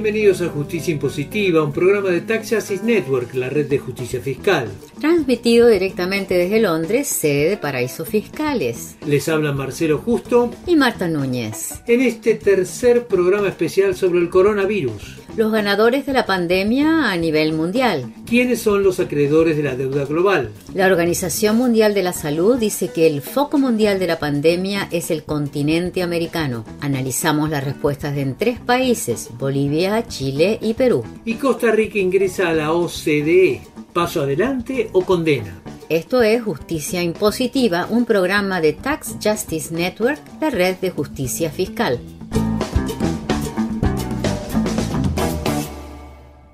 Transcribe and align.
bienvenidos 0.00 0.40
a 0.42 0.48
Justicia 0.48 0.92
Impositiva, 0.92 1.64
un 1.64 1.72
programa 1.72 2.10
de 2.10 2.20
Tax 2.20 2.54
Justice 2.54 2.84
Network, 2.84 3.34
la 3.34 3.50
red 3.50 3.66
de 3.66 3.78
justicia 3.78 4.20
fiscal. 4.20 4.68
Transmitido 5.00 5.66
directamente 5.66 6.34
desde 6.34 6.60
Londres, 6.60 7.08
sede 7.08 7.50
de 7.50 7.56
paraísos 7.56 8.08
fiscales. 8.08 8.96
Les 9.04 9.28
habla 9.28 9.50
Marcelo 9.52 9.98
Justo 9.98 10.52
y 10.68 10.76
Marta 10.76 11.08
Núñez. 11.08 11.82
En 11.88 12.00
este 12.00 12.36
tercer 12.36 13.08
programa 13.08 13.48
especial 13.48 13.96
sobre 13.96 14.20
el 14.20 14.30
coronavirus. 14.30 15.17
Los 15.36 15.52
ganadores 15.52 16.04
de 16.06 16.12
la 16.12 16.26
pandemia 16.26 17.10
a 17.10 17.16
nivel 17.16 17.52
mundial. 17.52 18.12
¿Quiénes 18.26 18.60
son 18.60 18.82
los 18.82 18.98
acreedores 18.98 19.56
de 19.56 19.62
la 19.62 19.76
deuda 19.76 20.04
global? 20.04 20.50
La 20.74 20.86
Organización 20.86 21.56
Mundial 21.56 21.94
de 21.94 22.02
la 22.02 22.12
Salud 22.12 22.58
dice 22.58 22.88
que 22.88 23.06
el 23.06 23.22
foco 23.22 23.58
mundial 23.58 23.98
de 23.98 24.06
la 24.06 24.18
pandemia 24.18 24.88
es 24.90 25.10
el 25.10 25.24
continente 25.24 26.02
americano. 26.02 26.64
Analizamos 26.80 27.50
las 27.50 27.64
respuestas 27.64 28.16
en 28.16 28.36
tres 28.36 28.58
países, 28.58 29.28
Bolivia, 29.38 30.06
Chile 30.08 30.58
y 30.60 30.74
Perú. 30.74 31.04
Y 31.24 31.34
Costa 31.34 31.70
Rica 31.70 31.98
ingresa 31.98 32.48
a 32.48 32.54
la 32.54 32.72
OCDE. 32.72 33.60
¿Paso 33.92 34.22
adelante 34.22 34.90
o 34.92 35.04
condena? 35.04 35.62
Esto 35.88 36.22
es 36.22 36.42
Justicia 36.42 37.02
Impositiva, 37.02 37.86
un 37.88 38.04
programa 38.04 38.60
de 38.60 38.74
Tax 38.74 39.16
Justice 39.22 39.74
Network, 39.74 40.20
la 40.40 40.50
red 40.50 40.76
de 40.76 40.90
justicia 40.90 41.50
fiscal. 41.50 41.98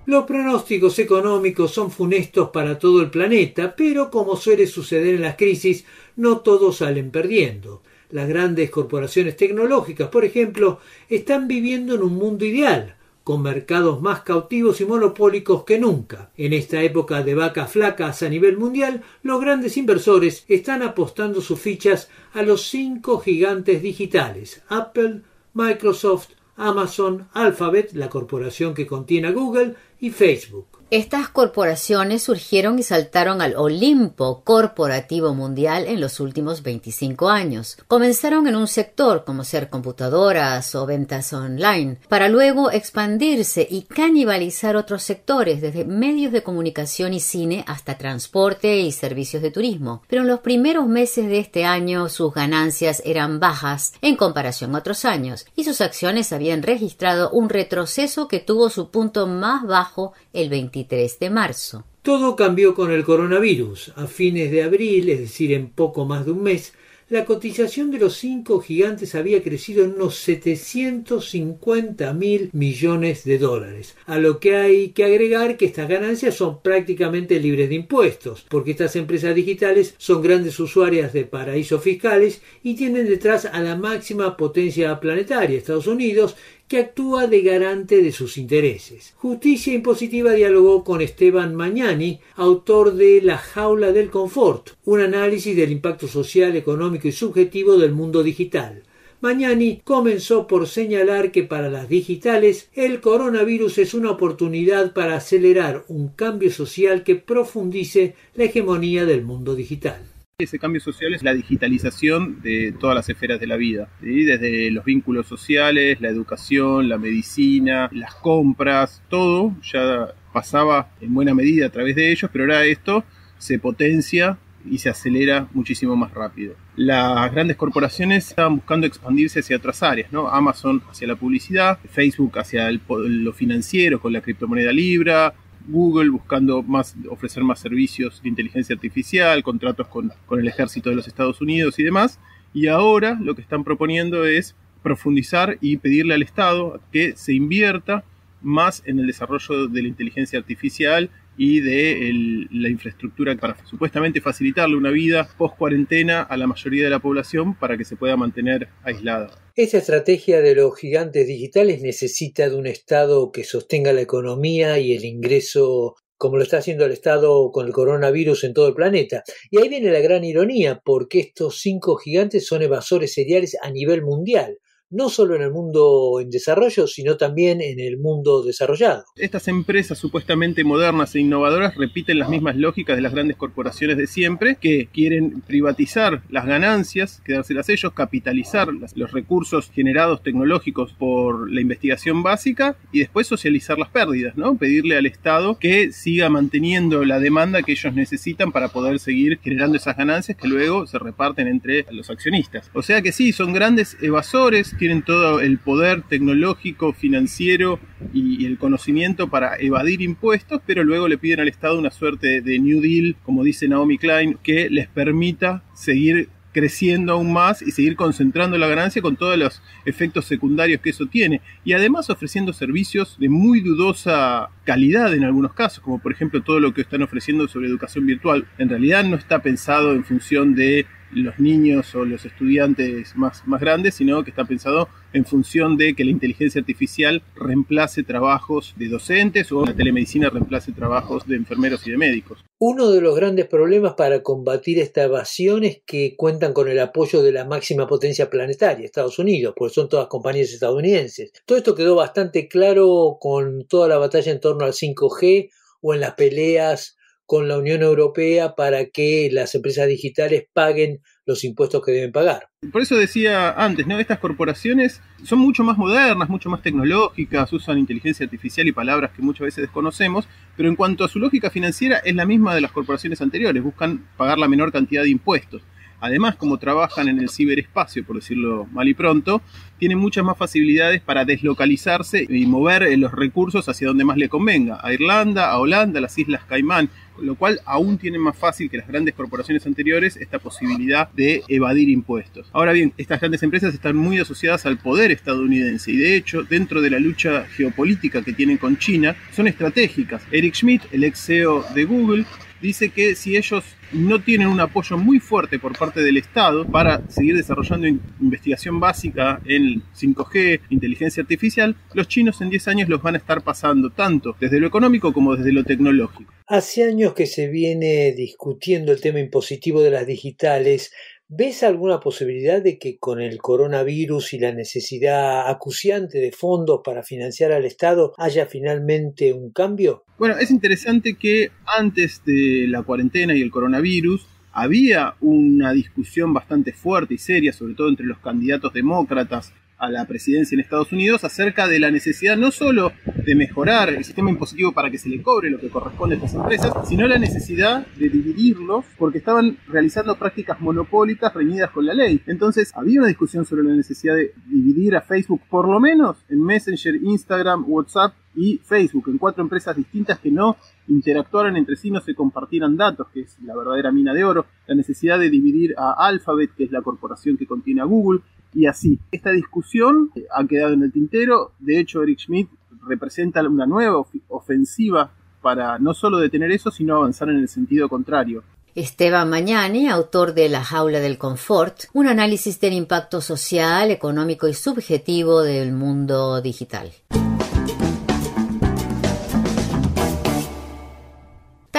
Los 0.07 0.25
pronósticos 0.25 0.99
económicos 0.99 1.73
son 1.73 1.91
funestos 1.91 2.51
para 2.51 2.79
todo 2.79 3.01
el 3.01 3.11
planeta, 3.11 3.75
pero 3.75 4.11
como 4.11 4.37
suele 4.37 4.67
suceder 4.67 5.15
en 5.15 5.23
las 5.23 5.37
crisis, 5.37 5.87
no 6.17 6.41
todos 6.41 6.77
salen 6.77 7.11
perdiendo. 7.11 7.83
Las 8.11 8.29
grandes 8.29 8.71
corporaciones 8.71 9.35
tecnológicas, 9.35 10.09
por 10.09 10.27
ejemplo, 10.27 10.79
están 11.09 11.49
viviendo 11.49 11.95
en 11.95 12.03
un 12.03 12.17
mundo 12.17 12.45
ideal, 12.45 12.97
con 13.25 13.41
mercados 13.41 14.03
más 14.03 14.21
cautivos 14.21 14.83
y 14.83 14.85
monopólicos 14.85 15.65
que 15.65 15.79
nunca. 15.79 16.31
En 16.37 16.53
esta 16.53 16.83
época 16.83 17.23
de 17.23 17.35
vacas 17.35 17.73
flacas 17.73 18.23
a 18.23 18.29
nivel 18.29 18.59
mundial, 18.59 19.03
los 19.23 19.41
grandes 19.41 19.79
inversores 19.79 20.45
están 20.49 20.83
apostando 20.83 21.41
sus 21.41 21.59
fichas 21.59 22.11
a 22.35 22.43
los 22.43 22.69
cinco 22.69 23.21
gigantes 23.21 23.81
digitales 23.81 24.63
Apple, 24.69 25.23
Microsoft, 25.55 26.29
Amazon, 26.57 27.29
Alphabet, 27.33 27.93
la 27.95 28.09
corporación 28.09 28.75
que 28.75 28.87
contiene 28.87 29.29
a 29.29 29.33
Google, 29.33 29.75
y 30.05 30.11
Facebook. 30.11 30.74
Estas 30.95 31.29
corporaciones 31.29 32.23
surgieron 32.23 32.79
y 32.79 32.85
saltaron 32.85 33.43
al 33.43 33.57
Olimpo 33.57 34.43
corporativo 34.45 35.35
mundial 35.35 35.89
en 35.89 36.01
los 36.01 36.21
últimos 36.21 36.63
25 36.63 37.31
años. 37.31 37.77
Comenzaron 37.89 38.47
en 38.47 38.55
un 38.55 38.69
sector 38.69 39.25
como 39.25 39.43
ser 39.43 39.71
computadoras 39.71 40.73
o 40.77 40.87
ventas 40.87 41.33
online, 41.33 41.99
para 42.09 42.29
luego 42.29 42.71
expandirse 42.71 43.67
y 43.69 43.83
canibalizar 43.83 44.77
otros 44.77 45.03
sectores, 45.03 45.61
desde 45.61 45.85
medios 45.85 46.31
de 46.31 46.45
comunicación 46.45 47.13
y 47.13 47.19
cine 47.19 47.65
hasta 47.67 47.99
transporte 47.99 48.79
y 48.79 48.93
servicios 48.93 49.43
de 49.43 49.51
turismo. 49.51 50.05
Pero 50.07 50.23
en 50.23 50.29
los 50.29 50.43
primeros 50.43 50.87
meses 50.87 51.27
de 51.27 51.41
este 51.41 51.65
año 51.65 52.09
sus 52.09 52.33
ganancias 52.33 53.03
eran 53.05 53.41
bajas 53.41 53.95
en 54.01 54.15
comparación 54.15 54.73
a 54.77 54.79
otros 54.79 55.05
años 55.05 55.45
y 55.57 55.65
sus 55.65 55.81
acciones 55.81 56.33
habían 56.33 56.63
registrado 56.63 57.31
un 57.31 57.49
retroceso 57.49 58.29
que 58.29 58.39
tuvo 58.39 58.71
su 58.71 58.91
punto 58.91 59.27
más 59.27 59.67
bajo 59.67 60.13
el 60.35 60.51
23 60.51 61.19
de 61.19 61.31
marzo. 61.31 61.85
Todo 62.03 62.37
cambió 62.37 62.75
con 62.75 62.91
el 62.91 63.05
coronavirus. 63.05 63.93
A 63.97 64.07
fines 64.07 64.51
de 64.51 64.63
abril, 64.63 65.09
es 65.09 65.21
decir, 65.21 65.53
en 65.53 65.71
poco 65.71 66.05
más 66.05 66.27
de 66.27 66.33
un 66.33 66.43
mes, 66.43 66.75
la 67.11 67.27
cotización 67.27 67.91
de 67.91 67.99
los 67.99 68.17
cinco 68.17 68.61
gigantes 68.61 69.15
había 69.15 69.43
crecido 69.43 69.85
en 69.85 69.93
unos 69.93 70.17
750 70.17 72.15
mil 72.15 72.49
millones 72.55 73.25
de 73.25 73.37
dólares, 73.37 73.95
a 74.07 74.19
lo 74.19 74.41
que 74.41 74.57
hay 74.57 74.89
que 74.89 75.05
agregar 75.05 75.59
que 75.59 75.67
estas 75.67 75.87
ganancias 75.87 76.35
son 76.35 76.63
prácticamente 76.63 77.39
libres 77.41 77.69
de 77.69 77.75
impuestos, 77.75 78.47
porque 78.49 78.71
estas 78.71 78.97
empresas 78.97 79.35
digitales 79.35 79.95
son 79.99 80.23
grandes 80.23 80.59
usuarias 80.59 81.13
de 81.13 81.25
paraísos 81.25 81.83
fiscales 81.83 82.41
y 82.63 82.75
tienen 82.75 83.07
detrás 83.07 83.45
a 83.45 83.61
la 83.61 83.77
máxima 83.77 84.37
potencia 84.39 84.99
planetaria, 84.99 85.59
Estados 85.59 85.87
Unidos, 85.87 86.37
que 86.69 86.79
actúa 86.79 87.27
de 87.27 87.43
garante 87.43 88.03
de 88.03 88.13
sus 88.13 88.39
intereses. 88.39 89.13
Justicia 89.17 89.75
Impositiva 89.75 90.33
dialogó 90.33 90.83
con 90.83 91.01
Esteban 91.01 91.55
Mañani, 91.55 92.21
autor 92.37 92.95
de 92.95 93.21
La 93.23 93.39
jaula 93.39 93.93
del 93.93 94.11
confort, 94.11 94.71
un 94.85 95.01
análisis 95.01 95.55
del 95.57 95.73
impacto 95.73 96.09
social, 96.09 96.57
económico 96.57 97.07
y 97.09 97.13
subjetivo 97.13 97.77
del 97.77 97.93
mundo 97.93 98.23
digital. 98.23 98.83
Mañani 99.21 99.81
comenzó 99.85 100.47
por 100.47 100.69
señalar 100.69 101.33
que 101.33 101.45
para 101.45 101.71
las 101.71 101.89
digitales 101.89 102.69
el 102.75 103.01
coronavirus 103.01 103.79
es 103.79 103.95
una 103.95 104.11
oportunidad 104.11 104.93
para 104.93 105.17
acelerar 105.17 105.85
un 105.89 106.09
cambio 106.09 106.51
social 106.51 107.05
que 107.05 107.15
profundice 107.15 108.17
la 108.35 108.45
hegemonía 108.45 109.07
del 109.07 109.23
mundo 109.23 109.55
digital. 109.55 110.14
Ese 110.39 110.59
cambio 110.59 110.81
social 110.81 111.15
es 111.15 111.23
la 111.23 111.33
digitalización 111.33 112.43
de 112.43 112.75
todas 112.81 112.97
las 112.97 113.09
esferas 113.09 113.39
de 113.39 113.47
la 113.47 113.57
vida, 113.57 113.89
desde 114.01 114.69
los 114.73 114.85
vínculos 114.85 115.29
sociales, 115.29 116.01
la 116.01 116.09
educación, 116.09 116.89
la 116.89 116.99
medicina, 116.99 117.89
las 117.93 118.17
compras, 118.17 119.01
todo 119.09 119.55
ya 119.63 120.09
pasaba 120.33 120.91
en 121.01 121.15
buena 121.15 121.35
medida 121.35 121.67
a 121.67 121.71
través 121.71 121.95
de 121.95 122.11
ellos, 122.11 122.29
pero 122.33 122.47
ahora 122.47 122.65
esto 122.65 123.05
se 123.39 123.61
potencia 123.61 124.37
y 124.69 124.79
se 124.79 124.89
acelera 124.89 125.47
muchísimo 125.55 125.95
más 125.95 126.13
rápido. 126.13 126.57
Las 126.75 127.33
grandes 127.33 127.57
corporaciones 127.57 128.31
estaban 128.31 128.57
buscando 128.57 128.89
expandirse 128.89 129.39
hacia 129.39 129.57
otras 129.57 129.85
áreas, 129.85 130.11
¿no? 130.11 130.29
Amazon 130.29 130.83
hacia 130.91 131.07
la 131.07 131.15
publicidad, 131.15 131.79
Facebook 131.89 132.41
hacia 132.41 132.73
lo 132.73 133.33
financiero 133.33 134.01
con 134.01 134.13
la 134.13 134.21
criptomoneda 134.21 134.73
Libra, 134.73 135.33
Google 135.67 136.11
buscando 136.11 136.63
más, 136.63 136.95
ofrecer 137.11 137.43
más 137.43 137.61
servicios 137.61 138.23
de 138.23 138.29
inteligencia 138.29 138.75
artificial, 138.75 139.43
contratos 139.43 139.89
con, 139.89 140.13
con 140.27 140.41
el 140.41 140.49
ejército 140.49 140.91
de 140.91 140.97
los 140.97 141.09
Estados 141.09 141.41
Unidos 141.41 141.79
y 141.79 141.85
demás. 141.85 142.19
Y 142.53 142.69
ahora 142.69 143.19
lo 143.21 143.35
que 143.35 143.43
están 143.43 143.65
proponiendo 143.65 144.25
es 144.25 144.55
profundizar 144.83 145.59
y 145.61 145.79
pedirle 145.79 146.15
al 146.15 146.23
Estado 146.23 146.81
que 146.93 147.17
se 147.17 147.33
invierta 147.33 148.05
más 148.43 148.83
en 148.85 148.99
el 148.99 149.07
desarrollo 149.07 149.67
de 149.67 149.83
la 149.83 149.89
inteligencia 149.89 150.39
artificial 150.39 151.11
y 151.37 151.61
de 151.61 152.47
la 152.51 152.69
infraestructura 152.69 153.35
para 153.37 153.57
supuestamente 153.67 154.21
facilitarle 154.21 154.77
una 154.77 154.91
vida 154.91 155.29
post 155.37 155.57
cuarentena 155.57 156.23
a 156.23 156.37
la 156.37 156.47
mayoría 156.47 156.85
de 156.85 156.91
la 156.91 157.01
población 157.01 157.55
para 157.59 157.77
que 157.77 157.85
se 157.85 157.97
pueda 157.97 158.17
mantener 158.17 158.69
aislada. 158.83 159.31
Esta 159.57 159.79
estrategia 159.79 160.41
de 160.41 160.55
los 160.55 160.77
gigantes 160.77 161.27
digitales 161.27 161.81
necesita 161.83 162.49
de 162.49 162.57
un 162.57 162.67
Estado 162.67 163.31
que 163.33 163.45
sostenga 163.45 163.93
la 163.93 164.01
economía 164.01 164.79
y 164.79 164.95
el 164.95 165.05
ingreso 165.05 165.97
como 166.17 166.37
lo 166.37 166.45
está 166.45 166.59
haciendo 166.59 166.87
el 166.87 166.93
Estado 166.93 167.51
con 167.53 167.67
el 167.67 167.73
coronavirus 167.73 168.45
en 168.45 168.55
todo 168.55 168.69
el 168.69 168.75
planeta. 168.75 169.25
Y 169.51 169.59
ahí 169.59 169.69
viene 169.69 169.91
la 169.91 170.01
gran 170.01 170.25
ironía, 170.25 170.81
porque 170.83 171.21
estos 171.21 171.61
cinco 171.61 171.97
gigantes 171.97 172.47
son 172.47 172.63
evasores 172.63 173.13
seriales 173.13 173.57
a 173.61 173.71
nivel 173.71 174.03
mundial 174.03 174.59
no 174.95 175.09
solo 175.09 175.35
en 175.35 175.43
el 175.43 175.51
mundo 175.51 176.21
en 176.21 176.31
desarrollo, 176.31 176.87
sino 176.87 177.17
también 177.17 177.61
en 177.61 177.81
el 177.81 177.99
mundo 177.99 178.43
desarrollado. 178.43 179.05
Estas 179.17 179.49
empresas 179.49 179.99
supuestamente 179.99 180.65
modernas 180.65 181.15
e 181.15 181.21
innovadoras 181.21 181.75
repiten 181.77 182.19
las 182.19 182.29
mismas 182.29 182.57
lógicas 182.57 182.97
de 182.97 183.03
las 183.03 183.13
grandes 183.13 183.37
corporaciones 183.37 183.97
de 183.97 184.07
siempre, 184.07 184.57
que 184.61 184.89
quieren 184.93 185.43
privatizar 185.43 186.23
las 186.29 186.47
ganancias, 186.47 187.21
quedárselas 187.25 187.69
ellos, 187.69 187.93
capitalizar 187.93 188.69
los 188.95 189.13
recursos 189.13 189.71
generados 189.75 190.23
tecnológicos 190.23 190.93
por 190.93 191.51
la 191.51 191.61
investigación 191.61 192.23
básica 192.23 192.77
y 192.93 193.01
después 193.01 193.27
socializar 193.27 193.79
las 193.79 193.89
pérdidas, 193.89 194.37
¿no? 194.37 194.57
Pedirle 194.57 194.97
al 194.97 195.07
Estado 195.07 195.59
que 195.59 195.93
siga 195.93 196.29
manteniendo 196.29 197.05
la 197.05 197.19
demanda 197.19 197.63
que 197.63 197.73
ellos 197.73 197.95
necesitan 197.95 198.53
para 198.53 198.69
poder 198.69 198.99
seguir 198.99 199.39
generando 199.43 199.77
esas 199.77 199.97
ganancias 199.97 200.37
que 200.37 200.49
luego 200.49 200.87
se 200.87 200.99
reparten 200.99 201.49
entre 201.49 201.87
los 201.91 202.11
accionistas. 202.11 202.71
O 202.75 202.83
sea 202.83 203.03
que 203.03 203.13
sí, 203.13 203.33
son 203.33 203.53
grandes 203.53 203.97
evasores 204.01 204.75
tienen 204.85 205.01
todo 205.03 205.41
el 205.41 205.57
poder 205.57 206.03
tecnológico, 206.03 206.93
financiero 206.93 207.81
y, 208.13 208.45
el 208.45 208.59
conocimiento 208.59 209.29
para 209.31 209.57
evadir 209.59 210.03
impuestos, 210.03 210.61
pero 210.67 210.85
luego 210.85 211.09
le 211.09 211.17
piden 211.17 211.41
al 211.41 211.49
Estado 211.49 211.79
una 211.79 211.91
suerte 211.91 212.43
de 212.43 212.59
New 212.59 212.83
Deal, 212.83 213.17
como 213.23 213.45
dice 213.45 213.67
Naomi 213.67 213.97
Klein, 213.97 214.37
que 214.43 214.69
les 214.69 214.87
permita 214.87 215.63
seguir 215.73 216.29
creciendo 216.53 217.15
aún 217.15 217.33
más 217.33 217.63
y 217.63 217.71
seguir 217.71 217.97
concentrando 217.97 218.59
la 218.59 218.69
ganancia 218.69 219.01
con 219.01 219.17
todos 219.17 219.39
los 219.39 219.63
efectos 219.87 220.27
secundarios 220.27 220.83
que 220.83 220.91
eso 220.91 221.07
tiene. 221.07 221.41
Y 221.65 221.73
además 221.73 222.11
ofreciendo 222.11 222.53
servicios 222.53 223.17
de 223.19 223.31
muy 223.31 223.63
dudosa 223.63 224.51
calidad 224.65 225.15
en 225.15 225.25
algunos 225.25 225.55
casos, 225.55 225.81
como 225.81 225.99
por 225.99 226.13
ejemplo 226.13 226.43
todo 226.43 226.61
lo 226.61 226.75
que 226.75 226.83
están 226.83 227.01
ofreciendo 227.01 227.49
sobre 227.49 227.69
educación 227.69 228.05
virtual. 228.05 228.47
En 228.59 228.69
realidad 228.69 229.03
no 229.03 229.17
está 229.17 229.41
pensado 229.41 229.93
en 229.93 230.05
función 230.05 230.55
de 230.55 230.85
los 231.15 231.39
niños 231.39 231.95
o 231.95 232.05
los 232.05 232.25
estudiantes 232.25 233.17
más, 233.17 233.47
más 233.47 233.61
grandes, 233.61 233.95
sino 233.95 234.23
que 234.25 234.31
está 234.31 234.45
pensado 234.45 234.89
en 235.13 235.25
función 235.25 235.77
de 235.77 235.95
que 235.95 236.05
la 236.05 236.11
inteligencia 236.11 236.61
artificial 236.61 237.23
reemplace 237.37 238.03
trabajos 238.03 238.75
de 238.77 238.89
docentes 238.89 239.51
o 239.53 239.65
la 239.65 239.75
telemedicina 239.75 240.29
reemplace 240.29 240.73
trabajos 240.73 241.27
de 241.27 241.37
enfermeros 241.37 241.87
y 241.87 241.93
de 241.93 241.97
médicos. 241.97 242.45
Uno 242.59 242.91
de 242.91 243.01
los 243.01 243.15
grandes 243.15 243.47
problemas 243.47 243.95
para 243.95 244.23
combatir 244.23 244.79
esta 244.79 245.05
evasión 245.05 245.65
es 245.65 245.83
que 245.87 246.15
cuentan 246.17 246.53
con 246.53 246.69
el 246.69 246.81
apoyo 246.81 247.23
de 247.23 247.33
la 247.33 247.45
máxima 247.45 247.87
potencia 247.87 248.29
planetaria, 248.29 248.85
Estados 248.85 249.19
Unidos, 249.19 249.55
porque 249.57 249.75
son 249.75 249.89
todas 249.89 250.09
compañías 250.09 250.53
estadounidenses. 250.53 251.33
Todo 251.47 251.59
esto 251.59 251.75
quedó 251.75 251.95
bastante 251.95 252.49
claro 252.49 253.19
con 253.21 253.67
toda 253.67 253.89
la 253.89 253.99
batalla 253.99 254.33
en 254.33 254.41
torno 254.41 254.65
al 254.65 254.73
5G 254.73 255.51
o 255.81 255.95
en 255.95 256.01
las 256.01 256.15
peleas 256.15 256.97
con 257.27 257.49
la 257.49 257.59
Unión 257.59 257.83
Europea 257.83 258.55
para 258.55 258.87
que 258.87 259.29
las 259.33 259.55
empresas 259.55 259.89
digitales 259.89 260.47
paguen 260.53 261.01
los 261.27 261.45
impuestos 261.45 261.83
que 261.85 261.93
deben 261.93 262.13
pagar. 262.13 262.49
Por 262.71 262.83
eso 262.83 262.97
decía 262.97 263.53
antes, 263.53 263.87
¿no? 263.87 263.99
Estas 263.99 264.19
corporaciones 264.19 265.01
son 265.23 265.39
mucho 265.39 265.65
más 265.65 265.79
modernas, 265.79 266.29
mucho 266.29 266.51
más 266.51 266.63
tecnológicas, 266.63 267.53
usan 267.53 267.79
inteligencia 267.79 268.25
artificial 268.25 268.69
y 268.69 268.73
palabras 268.73 269.13
que 269.13 269.23
muchas 269.23 269.47
veces 269.47 269.63
desconocemos, 269.63 270.29
pero 270.57 270.69
en 270.69 270.77
cuanto 270.77 271.05
a 271.05 271.09
su 271.09 271.19
lógica 271.19 271.51
financiera 271.51 271.99
es 271.99 272.15
la 272.15 272.27
misma 272.27 272.55
de 272.55 272.61
las 272.61 272.73
corporaciones 272.73 273.21
anteriores, 273.23 273.63
buscan 273.63 274.07
pagar 274.17 274.39
la 274.39 274.49
menor 274.49 274.71
cantidad 274.71 275.03
de 275.03 275.11
impuestos. 275.11 275.63
Además, 276.05 276.37
como 276.37 276.59
trabajan 276.59 277.09
en 277.09 277.19
el 277.19 277.31
ciberespacio, 277.31 278.05
por 278.05 278.17
decirlo 278.17 278.67
mal 278.73 278.87
y 278.87 278.93
pronto, 278.93 279.41
tienen 279.79 279.97
muchas 279.97 280.23
más 280.23 280.37
facilidades 280.37 281.01
para 281.01 281.25
deslocalizarse 281.25 282.27
y 282.29 282.45
mover 282.45 282.83
eh, 282.83 282.99
los 282.99 283.13
recursos 283.13 283.67
hacia 283.71 283.89
donde 283.89 284.05
más 284.05 284.19
le 284.19 284.29
convenga, 284.29 284.79
a 284.83 284.93
Irlanda, 284.93 285.51
a 285.51 285.59
Holanda, 285.59 286.01
a 286.01 286.03
las 286.03 286.19
Islas 286.19 286.45
Caimán, 286.45 286.91
lo 287.19 287.35
cual 287.35 287.61
aún 287.65 287.99
tiene 287.99 288.19
más 288.19 288.37
fácil 288.37 288.71
que 288.71 288.79
las 288.79 288.89
grandes 288.89 289.15
corporaciones 289.15 289.67
anteriores 289.67 290.17
esta 290.17 290.39
posibilidad 290.39 291.11
de 291.13 291.43
evadir 291.49 291.89
impuestos. 291.89 292.49
Ahora 292.53 292.73
bien, 292.73 292.93
estas 292.97 293.21
grandes 293.21 293.43
empresas 293.43 293.75
están 293.75 293.97
muy 293.97 294.19
asociadas 294.19 294.67
al 294.67 294.79
poder 294.79 295.11
estadounidense 295.11 295.93
y 295.93 295.97
de 295.97 296.17
hecho, 296.17 296.43
dentro 296.43 296.81
de 296.81 296.91
la 296.91 296.99
lucha 296.99 297.47
geopolítica 297.47 298.23
que 298.23 298.33
tienen 298.33 298.59
con 298.59 298.79
China, 298.79 299.17
son 299.33 299.47
estratégicas. 299.47 300.23
Eric 300.31 300.55
Schmidt, 300.55 300.83
el 300.93 301.05
ex 301.05 301.21
CEO 301.25 301.65
de 301.75 301.85
Google, 301.85 302.25
dice 302.65 302.89
que 302.89 303.15
si 303.15 303.37
ellos 303.37 303.63
no 303.93 304.23
tienen 304.23 304.49
un 304.49 304.59
apoyo 304.59 304.97
muy 304.97 305.21
fuerte 305.21 305.59
por 305.59 305.79
parte 305.79 306.01
del 306.01 306.17
Estado 306.17 306.65
para 306.67 307.03
seguir 307.11 307.37
desarrollando 307.37 307.87
investigación 307.87 308.81
básica 308.81 309.41
en 309.45 309.83
5G, 309.95 310.61
inteligencia 310.71 311.23
artificial, 311.23 311.77
los 311.93 312.09
chinos 312.09 312.41
en 312.41 312.49
10 312.49 312.69
años 312.69 312.89
los 312.89 313.03
van 313.03 313.17
a 313.17 313.19
estar 313.19 313.43
pasando 313.43 313.91
tanto 313.91 314.35
desde 314.41 314.61
lo 314.61 314.67
económico 314.67 315.13
como 315.13 315.37
desde 315.37 315.53
lo 315.53 315.63
tecnológico. 315.63 316.33
Hace 316.47 316.85
años 316.85 317.15
que 317.15 317.27
se 317.27 317.49
viene 317.49 318.13
discutiendo 318.13 318.93
el 318.93 319.01
tema 319.01 319.21
impositivo 319.21 319.83
de 319.83 319.91
las 319.91 320.07
digitales. 320.07 320.93
¿Ves 321.37 321.65
alguna 321.65 321.99
posibilidad 321.99 322.63
de 322.63 322.79
que 322.79 322.97
con 322.99 323.21
el 323.21 323.39
coronavirus 323.39 324.35
y 324.35 324.39
la 324.39 324.53
necesidad 324.53 325.51
acuciante 325.51 326.19
de 326.19 326.31
fondos 326.31 326.83
para 326.85 327.03
financiar 327.03 327.51
al 327.51 327.65
Estado 327.65 328.13
haya 328.19 328.47
finalmente 328.47 329.33
un 329.33 329.51
cambio? 329.51 330.05
Bueno, 330.17 330.37
es 330.39 330.53
interesante 330.53 331.17
que 331.19 331.51
antes 331.67 332.23
de 332.25 332.67
la 332.69 332.85
cuarentena 332.85 333.35
y 333.35 333.43
el 333.43 333.51
coronavirus 333.51 334.25
había 334.53 335.17
una 335.21 335.73
discusión 335.73 336.33
bastante 336.33 336.73
fuerte 336.73 337.15
y 337.15 337.19
seria, 337.19 337.53
sobre 337.53 337.75
todo 337.75 337.89
entre 337.89 338.07
los 338.07 338.19
candidatos 338.19 338.73
demócratas 338.73 339.53
a 339.85 339.91
la 339.91 340.07
presidencia 340.07 340.57
en 340.57 340.61
Estados 340.61 340.93
Unidos 340.93 341.25
acerca 341.25 341.69
de 341.69 341.79
la 341.79 341.91
necesidad 341.91 342.37
no 342.37 342.51
solo 342.51 342.93
de 343.25 343.35
mejorar 343.35 343.91
el 343.91 344.05
sistema 344.05 344.31
impositivo 344.31 344.73
para 344.73 344.91
que 344.91 344.99
se 344.99 345.09
le 345.09 345.23
cobre 345.23 345.51
lo 345.51 345.59
que 345.59 345.69
corresponde 345.69 346.15
a 346.15 346.19
estas 346.19 346.35
empresas, 346.35 346.73
sino 346.89 347.07
la 347.07 347.19
necesidad 347.19 347.87
de 347.97 348.09
dividirlos 348.09 348.85
porque 348.99 349.19
estaban 349.19 349.59
realizando 349.69 350.17
prácticas 350.17 350.61
monopólicas 350.61 351.33
reñidas 351.35 351.71
con 351.71 351.87
la 351.87 351.95
ley. 351.95 352.21
Entonces 352.27 352.73
había 352.75 353.01
una 353.01 353.09
discusión 353.09 353.45
sobre 353.45 353.65
la 353.65 353.75
necesidad 353.75 354.15
de 354.15 354.33
dividir 354.47 354.97
a 354.97 355.03
Facebook 355.03 355.43
por 355.49 355.69
lo 355.69 355.81
menos 355.81 356.17
en 356.29 356.43
Messenger, 356.43 356.97
Instagram, 356.97 357.65
WhatsApp 357.67 358.15
y 358.37 358.59
Facebook, 358.59 359.09
en 359.09 359.19
cuatro 359.19 359.43
empresas 359.43 359.77
distintas 359.77 360.19
que 360.19 360.31
no 360.31 360.57
interactuaran 360.89 361.57
entre 361.57 361.77
sí, 361.77 361.91
no 361.91 362.01
se 362.01 362.15
compartieran 362.15 362.77
datos, 362.77 363.07
que 363.13 363.21
es 363.21 363.37
la 363.43 363.57
verdadera 363.57 363.93
mina 363.93 364.13
de 364.13 364.25
oro, 364.25 364.47
la 364.67 364.75
necesidad 364.75 365.19
de 365.19 365.31
dividir 365.31 365.75
a 365.79 365.93
Alphabet, 366.07 366.51
que 366.57 366.65
es 366.65 366.73
la 366.73 366.83
corporación 366.83 367.37
que 367.37 367.47
contiene 367.47 367.81
a 367.81 367.85
Google, 367.85 368.21
y 368.55 368.67
así. 368.67 368.99
Esta 369.11 369.31
discusión 369.31 370.11
ha 370.35 370.47
quedado 370.47 370.75
en 370.75 370.83
el 370.83 370.93
tintero, 370.93 371.53
de 371.59 371.81
hecho 371.81 372.03
Eric 372.03 372.21
Schmidt 372.21 372.49
representa 372.87 373.43
una 373.43 373.67
nueva 373.67 374.05
ofensiva 374.29 375.11
para 375.41 375.79
no 375.79 375.95
solo 375.95 376.19
detener 376.19 376.51
eso, 376.51 376.71
sino 376.71 376.97
avanzar 376.97 377.29
en 377.29 377.37
el 377.37 377.49
sentido 377.49 377.89
contrario. 377.89 378.43
Esteban 378.75 379.31
Mañani, 379.31 379.89
autor 379.89 380.35
de 380.35 380.49
La 380.49 380.65
jaula 380.65 380.99
del 380.99 381.17
confort, 381.17 381.85
un 381.93 382.09
análisis 382.09 382.59
del 382.61 382.73
impacto 382.73 383.21
social, 383.21 383.91
económico 383.91 384.49
y 384.49 384.55
subjetivo 384.55 385.43
del 385.43 385.73
mundo 385.73 386.41
digital. 386.41 386.91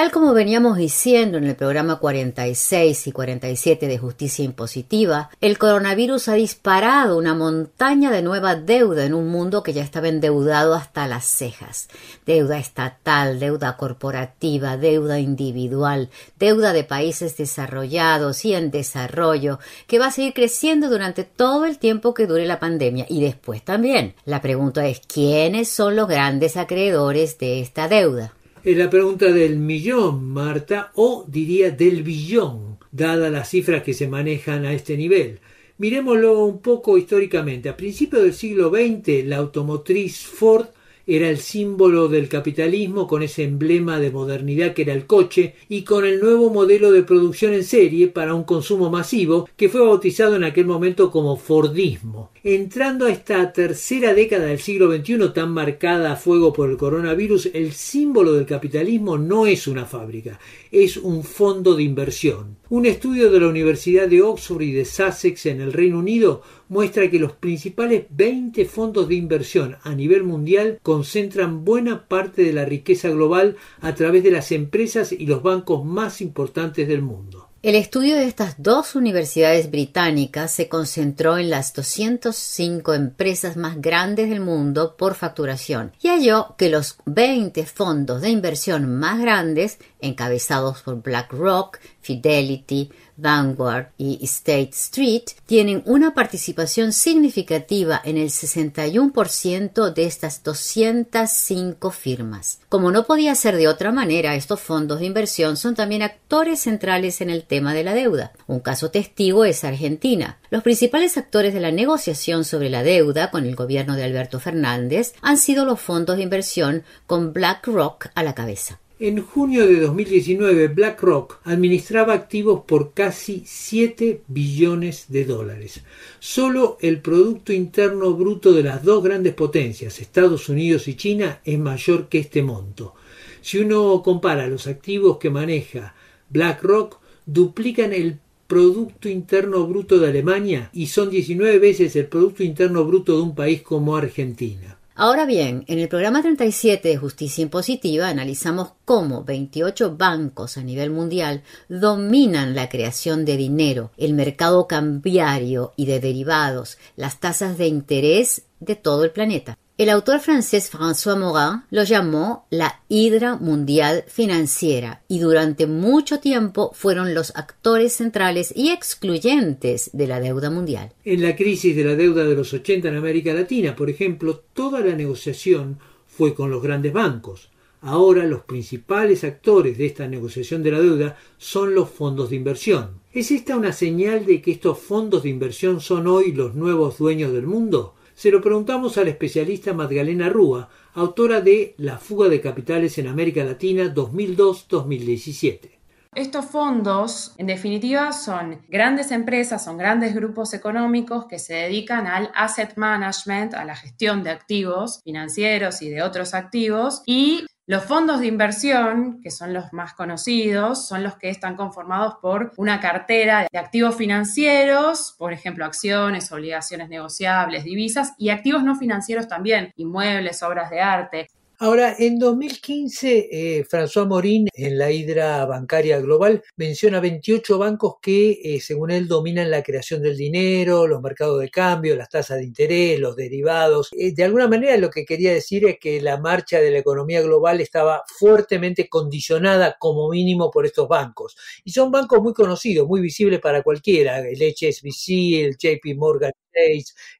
Tal 0.06 0.12
como 0.12 0.36
veníamos 0.36 0.78
diciendo 0.78 1.40
en 1.40 1.46
el 1.46 1.56
programa 1.56 1.96
46 1.96 3.08
y 3.08 3.12
47 3.12 3.88
de 3.88 3.98
Justicia 3.98 4.46
Impositiva, 4.46 5.32
el 5.42 5.58
coronavirus 5.58 6.28
ha 6.28 6.36
disparado 6.36 7.18
una 7.18 7.34
montaña 7.34 8.12
de 8.12 8.22
nueva 8.22 8.56
deuda 8.56 9.04
en 9.04 9.16
un 9.16 9.30
mundo 9.30 9.64
que 9.64 9.74
ya 9.74 9.82
estaba 9.82 10.08
endeudado 10.08 10.76
hasta 10.76 11.08
las 11.08 11.26
cejas. 11.26 11.88
Deuda 12.24 12.60
estatal, 12.60 13.40
deuda 13.40 13.78
corporativa, 13.78 14.78
deuda 14.78 15.20
individual, 15.20 16.12
deuda 16.38 16.72
de 16.72 16.84
países 16.84 17.36
desarrollados 17.36 18.46
y 18.46 18.54
en 18.54 18.70
desarrollo, 18.70 19.58
que 19.88 19.98
va 19.98 20.06
a 20.06 20.12
seguir 20.12 20.36
creciendo 20.36 20.88
durante 20.88 21.24
todo 21.24 21.66
el 21.66 21.80
tiempo 21.80 22.14
que 22.14 22.28
dure 22.28 22.46
la 22.46 22.60
pandemia 22.60 23.08
y 23.10 23.22
después 23.22 23.64
también. 23.64 24.14
La 24.24 24.40
pregunta 24.40 24.86
es, 24.86 25.00
¿quiénes 25.00 25.68
son 25.68 25.96
los 25.96 26.08
grandes 26.08 26.58
acreedores 26.58 27.40
de 27.40 27.60
esta 27.62 27.88
deuda? 27.88 28.34
Es 28.66 28.76
la 28.76 28.90
pregunta 28.90 29.32
del 29.32 29.60
millón, 29.60 30.28
Marta, 30.32 30.92
o 30.96 31.24
diría 31.28 31.70
del 31.70 32.02
billón, 32.02 32.80
dadas 32.92 33.32
las 33.32 33.50
cifras 33.50 33.84
que 33.84 33.94
se 33.94 34.08
manejan 34.08 34.66
a 34.66 34.74
este 34.74 34.98
nivel. 34.98 35.40
Miremoslo 35.78 36.44
un 36.44 36.64
poco 36.64 36.98
históricamente. 36.98 37.70
A 37.70 37.78
principios 37.78 38.24
del 38.24 38.34
siglo 38.34 38.72
XX, 38.72 39.24
la 39.26 39.38
automotriz 39.38 40.26
Ford 40.26 40.66
era 41.08 41.30
el 41.30 41.38
símbolo 41.38 42.08
del 42.08 42.30
capitalismo 42.30 43.08
con 43.08 43.24
ese 43.24 43.44
emblema 43.44 44.00
de 44.00 44.12
modernidad 44.12 44.74
que 44.74 44.84
era 44.84 44.94
el 44.94 45.06
coche 45.06 45.56
y 45.70 45.84
con 45.84 46.06
el 46.06 46.20
nuevo 46.20 46.50
modelo 46.50 46.92
de 46.92 47.04
producción 47.04 47.54
en 47.54 47.64
serie 47.64 48.08
para 48.08 48.34
un 48.34 48.44
consumo 48.44 48.90
masivo 48.90 49.48
que 49.56 49.70
fue 49.70 49.82
bautizado 49.82 50.36
en 50.36 50.44
aquel 50.44 50.66
momento 50.66 51.12
como 51.12 51.38
Fordismo. 51.38 52.32
Entrando 52.44 53.06
a 53.06 53.12
esta 53.12 53.52
tercera 53.54 54.14
década 54.14 54.46
del 54.46 54.60
siglo 54.60 54.92
XXI 54.92 55.30
tan 55.34 55.52
marcada 55.52 56.14
a 56.14 56.16
fuego 56.16 56.54
por 56.54 56.70
el 56.70 56.78
coronavirus, 56.78 57.50
el 57.54 57.74
símbolo 57.74 58.34
del 58.34 58.46
capitalismo 58.46 59.18
no 59.18 59.46
es 59.46 59.68
una 59.68 59.86
fábrica, 59.86 60.40
es 60.72 60.98
un 60.98 61.24
fondo 61.24 61.76
de 61.76 61.84
inversión. 61.84 62.58
Un 62.70 62.86
estudio 62.86 63.32
de 63.32 63.40
la 63.40 63.48
Universidad 63.48 64.08
de 64.08 64.22
Oxford 64.22 64.64
y 64.64 64.72
de 64.72 64.86
Sussex 64.86 65.46
en 65.46 65.62
el 65.62 65.72
Reino 65.72 66.00
Unido 66.00 66.42
muestra 66.70 67.10
que 67.10 67.20
los 67.20 67.34
principales 67.34 68.06
20 68.10 68.66
fondos 68.66 69.08
de 69.08 69.16
inversión 69.16 69.78
a 69.84 69.94
nivel 69.94 70.24
mundial 70.24 70.80
concentran 70.82 71.66
buena 71.66 72.08
parte 72.08 72.44
de 72.44 72.54
la 72.54 72.66
riqueza 72.66 73.10
global 73.10 73.56
a 73.82 73.96
través 73.96 74.24
de 74.24 74.32
las 74.32 74.52
empresas 74.52 75.12
y 75.12 75.26
los 75.26 75.44
bancos 75.44 75.86
más 75.86 76.22
importantes 76.22 76.88
del 76.88 77.02
mundo. 77.02 77.50
El 77.66 77.74
estudio 77.74 78.16
de 78.16 78.28
estas 78.28 78.62
dos 78.62 78.94
universidades 78.94 79.72
británicas 79.72 80.52
se 80.52 80.70
concentró 80.70 81.40
en 81.40 81.50
las 81.50 81.74
205 81.74 82.94
empresas 82.94 83.58
más 83.58 83.82
grandes 83.82 84.30
del 84.30 84.40
mundo 84.40 84.96
por 84.96 85.16
facturación 85.16 85.92
y 86.00 86.10
halló 86.10 86.54
que 86.60 86.70
los 86.70 86.98
20 87.08 87.66
fondos 87.66 88.22
de 88.22 88.30
inversión 88.30 89.00
más 89.00 89.20
grandes, 89.20 89.80
encabezados 90.00 90.84
por 90.84 91.02
BlackRock, 91.02 91.80
Fidelity, 92.06 92.92
Vanguard 93.18 93.88
y 93.98 94.20
State 94.24 94.72
Street 94.74 95.24
tienen 95.48 95.82
una 95.86 96.14
participación 96.14 96.94
significativa 96.94 98.00
en 98.04 98.18
el 98.18 98.30
61% 98.30 99.94
de 99.94 100.06
estas 100.06 100.44
205 100.44 101.92
firmas. 101.92 102.60
Como 102.70 102.92
no 102.92 103.06
podía 103.06 103.34
ser 103.34 103.56
de 103.58 103.68
otra 103.68 103.92
manera, 103.92 104.36
estos 104.36 104.60
fondos 104.60 105.00
de 105.00 105.08
inversión 105.08 105.58
son 105.58 105.74
también 105.74 106.04
actores 106.04 106.60
centrales 106.60 107.22
en 107.22 107.32
el 107.32 107.44
tema 107.44 107.74
de 107.74 107.84
la 107.84 107.96
deuda. 107.96 108.34
Un 108.46 108.60
caso 108.60 108.92
testigo 108.92 109.44
es 109.46 109.64
Argentina. 109.64 110.38
Los 110.52 110.62
principales 110.62 111.18
actores 111.18 111.56
de 111.56 111.62
la 111.62 111.72
negociación 111.72 112.44
sobre 112.46 112.70
la 112.70 112.84
deuda 112.84 113.32
con 113.32 113.46
el 113.46 113.56
gobierno 113.56 113.96
de 113.96 114.04
Alberto 114.04 114.40
Fernández 114.40 115.14
han 115.22 115.38
sido 115.38 115.66
los 115.66 115.82
fondos 115.82 116.18
de 116.18 116.24
inversión 116.24 116.84
con 117.08 117.34
BlackRock 117.34 118.10
a 118.14 118.22
la 118.22 118.36
cabeza. 118.36 118.80
En 118.98 119.22
junio 119.22 119.68
de 119.68 119.82
2019, 119.82 120.70
BlackRock 120.70 121.42
administraba 121.44 122.14
activos 122.14 122.62
por 122.66 122.94
casi 122.94 123.44
7 123.46 124.22
billones 124.30 125.08
de 125.10 125.26
dólares. 125.26 125.84
Solo 126.20 126.78
el 126.80 127.02
Producto 127.02 127.52
Interno 127.52 128.14
Bruto 128.14 128.54
de 128.54 128.64
las 128.64 128.86
dos 128.86 129.04
grandes 129.04 129.34
potencias, 129.34 130.00
Estados 130.00 130.48
Unidos 130.48 130.88
y 130.88 130.96
China, 130.96 131.42
es 131.44 131.60
mayor 131.60 132.08
que 132.08 132.20
este 132.20 132.42
monto. 132.42 132.94
Si 133.42 133.58
uno 133.58 134.02
compara 134.02 134.48
los 134.48 134.66
activos 134.66 135.18
que 135.18 135.30
maneja 135.30 135.94
BlackRock, 136.30 136.98
duplican 137.26 137.92
el 137.92 138.20
Producto 138.48 139.10
Interno 139.10 139.68
Bruto 139.68 140.00
de 140.00 140.08
Alemania 140.08 140.70
y 140.72 140.88
son 140.88 141.10
19 141.10 141.60
veces 141.60 141.98
el 141.98 142.06
Producto 142.06 142.44
Interno 142.44 142.86
Bruto 142.86 143.18
de 143.18 143.24
un 143.24 143.36
país 143.36 143.62
como 143.62 143.98
Argentina. 143.98 144.75
Ahora 144.98 145.26
bien, 145.26 145.66
en 145.68 145.80
el 145.80 145.90
programa 145.90 146.22
37 146.22 146.88
de 146.88 146.96
Justicia 146.96 147.42
Impositiva 147.42 148.08
analizamos 148.08 148.70
cómo 148.86 149.26
28 149.26 149.98
bancos 149.98 150.58
a 150.58 150.64
nivel 150.64 150.90
mundial 150.90 151.44
dominan 151.68 152.56
la 152.56 152.70
creación 152.70 153.26
de 153.26 153.36
dinero, 153.36 153.92
el 153.98 154.14
mercado 154.14 154.68
cambiario 154.68 155.74
y 155.76 155.86
de 155.86 156.00
derivados, 156.00 156.78
las 156.96 157.20
tasas 157.20 157.58
de 157.58 157.68
interés 157.68 158.44
de 158.62 158.78
todo 158.78 159.04
el 159.04 159.12
planeta. 159.12 159.58
El 159.78 159.90
autor 159.90 160.22
francés 160.22 160.72
François 160.72 161.20
Morin 161.20 161.64
lo 161.70 161.84
llamó 161.84 162.46
la 162.50 162.80
hidra 162.88 163.36
mundial 163.36 164.06
financiera 164.08 165.02
y 165.10 165.20
durante 165.20 165.68
mucho 165.68 166.22
tiempo 166.22 166.72
fueron 166.74 167.14
los 167.14 167.36
actores 167.36 167.92
centrales 167.92 168.54
y 168.56 168.70
excluyentes 168.70 169.90
de 169.92 170.08
la 170.08 170.22
deuda 170.22 170.50
mundial. 170.50 170.94
En 171.04 171.22
la 171.22 171.36
crisis 171.36 171.76
de 171.76 171.84
la 171.84 171.96
deuda 171.96 172.24
de 172.24 172.36
los 172.36 172.54
80 172.54 172.88
en 172.88 172.96
América 172.96 173.34
Latina, 173.34 173.76
por 173.76 173.90
ejemplo, 173.90 174.44
toda 174.54 174.80
la 174.80 174.96
negociación 174.96 175.78
fue 176.08 176.34
con 176.34 176.50
los 176.50 176.64
grandes 176.64 176.94
bancos. 176.94 177.50
Ahora 177.82 178.26
los 178.26 178.44
principales 178.44 179.26
actores 179.26 179.78
de 179.78 179.88
esta 179.88 180.08
negociación 180.08 180.64
de 180.64 180.72
la 180.72 180.80
deuda 180.80 181.18
son 181.38 181.76
los 181.76 181.90
fondos 181.90 182.30
de 182.30 182.38
inversión. 182.38 183.02
¿Es 183.12 183.30
esta 183.30 183.58
una 183.58 183.74
señal 183.74 184.26
de 184.26 184.42
que 184.42 184.52
estos 184.52 184.80
fondos 184.80 185.24
de 185.24 185.30
inversión 185.32 185.82
son 185.82 186.08
hoy 186.08 186.32
los 186.32 186.56
nuevos 186.56 186.98
dueños 186.98 187.34
del 187.34 187.46
mundo? 187.46 187.95
Se 188.16 188.32
lo 188.32 188.40
preguntamos 188.42 188.98
a 188.98 189.04
la 189.04 189.10
especialista 189.10 189.74
Magdalena 189.74 190.30
Rúa, 190.30 190.70
autora 190.94 191.42
de 191.42 191.76
La 191.78 191.98
fuga 191.98 192.30
de 192.30 192.40
capitales 192.40 192.98
en 192.98 193.08
América 193.08 193.44
Latina 193.44 193.94
2002-2017. 193.94 195.72
Estos 196.16 196.46
fondos, 196.46 197.36
en 197.38 197.48
definitiva, 197.48 198.14
son 198.14 198.62
grandes 198.70 199.12
empresas, 199.12 199.66
son 199.66 199.78
grandes 199.78 200.16
grupos 200.16 200.54
económicos 200.54 201.26
que 201.26 201.40
se 201.40 201.56
dedican 201.56 202.08
al 202.08 202.32
asset 202.34 202.78
management, 202.78 203.54
a 203.54 203.66
la 203.66 203.76
gestión 203.76 204.24
de 204.24 204.30
activos 204.30 205.02
financieros 205.04 205.82
y 205.82 205.90
de 205.90 206.02
otros 206.02 206.34
activos, 206.34 207.04
y 207.06 207.46
los 207.68 207.84
fondos 207.84 208.20
de 208.20 208.28
inversión, 208.28 209.20
que 209.22 209.32
son 209.32 209.52
los 209.52 209.74
más 209.74 209.94
conocidos, 209.96 210.88
son 210.88 211.02
los 211.02 211.18
que 211.18 211.30
están 211.30 211.56
conformados 211.56 212.16
por 212.22 212.52
una 212.58 212.80
cartera 212.80 213.48
de 213.52 213.58
activos 213.58 213.96
financieros, 213.96 215.16
por 215.18 215.34
ejemplo, 215.34 215.66
acciones, 215.66 216.32
obligaciones 216.32 216.90
negociables, 216.90 217.64
divisas 217.64 218.14
y 218.20 218.30
activos 218.30 218.64
no 218.64 218.76
financieros 218.76 219.28
también, 219.28 219.74
inmuebles, 219.78 220.44
obras 220.44 220.70
de 220.70 220.82
arte. 220.82 221.28
Ahora, 221.58 221.96
en 221.98 222.20
2015, 222.20 223.30
eh, 223.32 223.64
François 223.64 224.06
Morin, 224.06 224.50
en 224.54 224.78
la 224.78 224.92
hidra 224.92 225.46
bancaria 225.46 226.02
global, 226.02 226.44
menciona 226.58 227.00
28 227.00 227.58
bancos 227.58 227.96
que, 228.02 228.42
eh, 228.44 228.60
según 228.60 228.92
él, 228.92 229.08
dominan 229.08 229.50
la 229.50 229.64
creación 229.64 230.02
del 230.02 230.18
dinero, 230.18 230.86
los 230.86 231.02
mercados 231.02 231.40
de 231.40 231.50
cambio, 231.50 231.96
las 231.96 232.10
tasas 232.10 232.40
de 232.40 232.44
interés, 232.44 233.00
los 233.00 233.16
derivados. 233.16 233.90
Eh, 233.94 234.14
de 234.14 234.24
alguna 234.26 234.50
manera, 234.50 234.76
lo 234.76 234.90
que 234.90 235.06
quería 235.06 235.32
decir 235.32 235.66
es 235.66 235.78
que 235.80 236.02
la 236.02 236.18
marcha 236.20 236.60
de 236.60 236.72
la 236.72 236.80
economía 236.80 237.22
global 237.22 237.62
estaba 237.62 238.04
fuertemente 238.20 238.90
condicionada, 238.90 239.78
como 239.80 240.10
mínimo, 240.10 240.52
por 240.52 240.66
estos 240.66 240.90
bancos. 240.90 241.38
Y 241.64 241.72
son 241.72 241.90
bancos 241.90 242.22
muy 242.22 242.34
conocidos, 242.34 242.86
muy 242.86 243.00
visibles 243.00 243.40
para 243.40 243.64
cualquiera, 243.64 244.20
el 244.20 244.42
HSBC, 244.42 245.46
el 245.46 245.56
JP 245.58 245.96
Morgan 245.96 246.32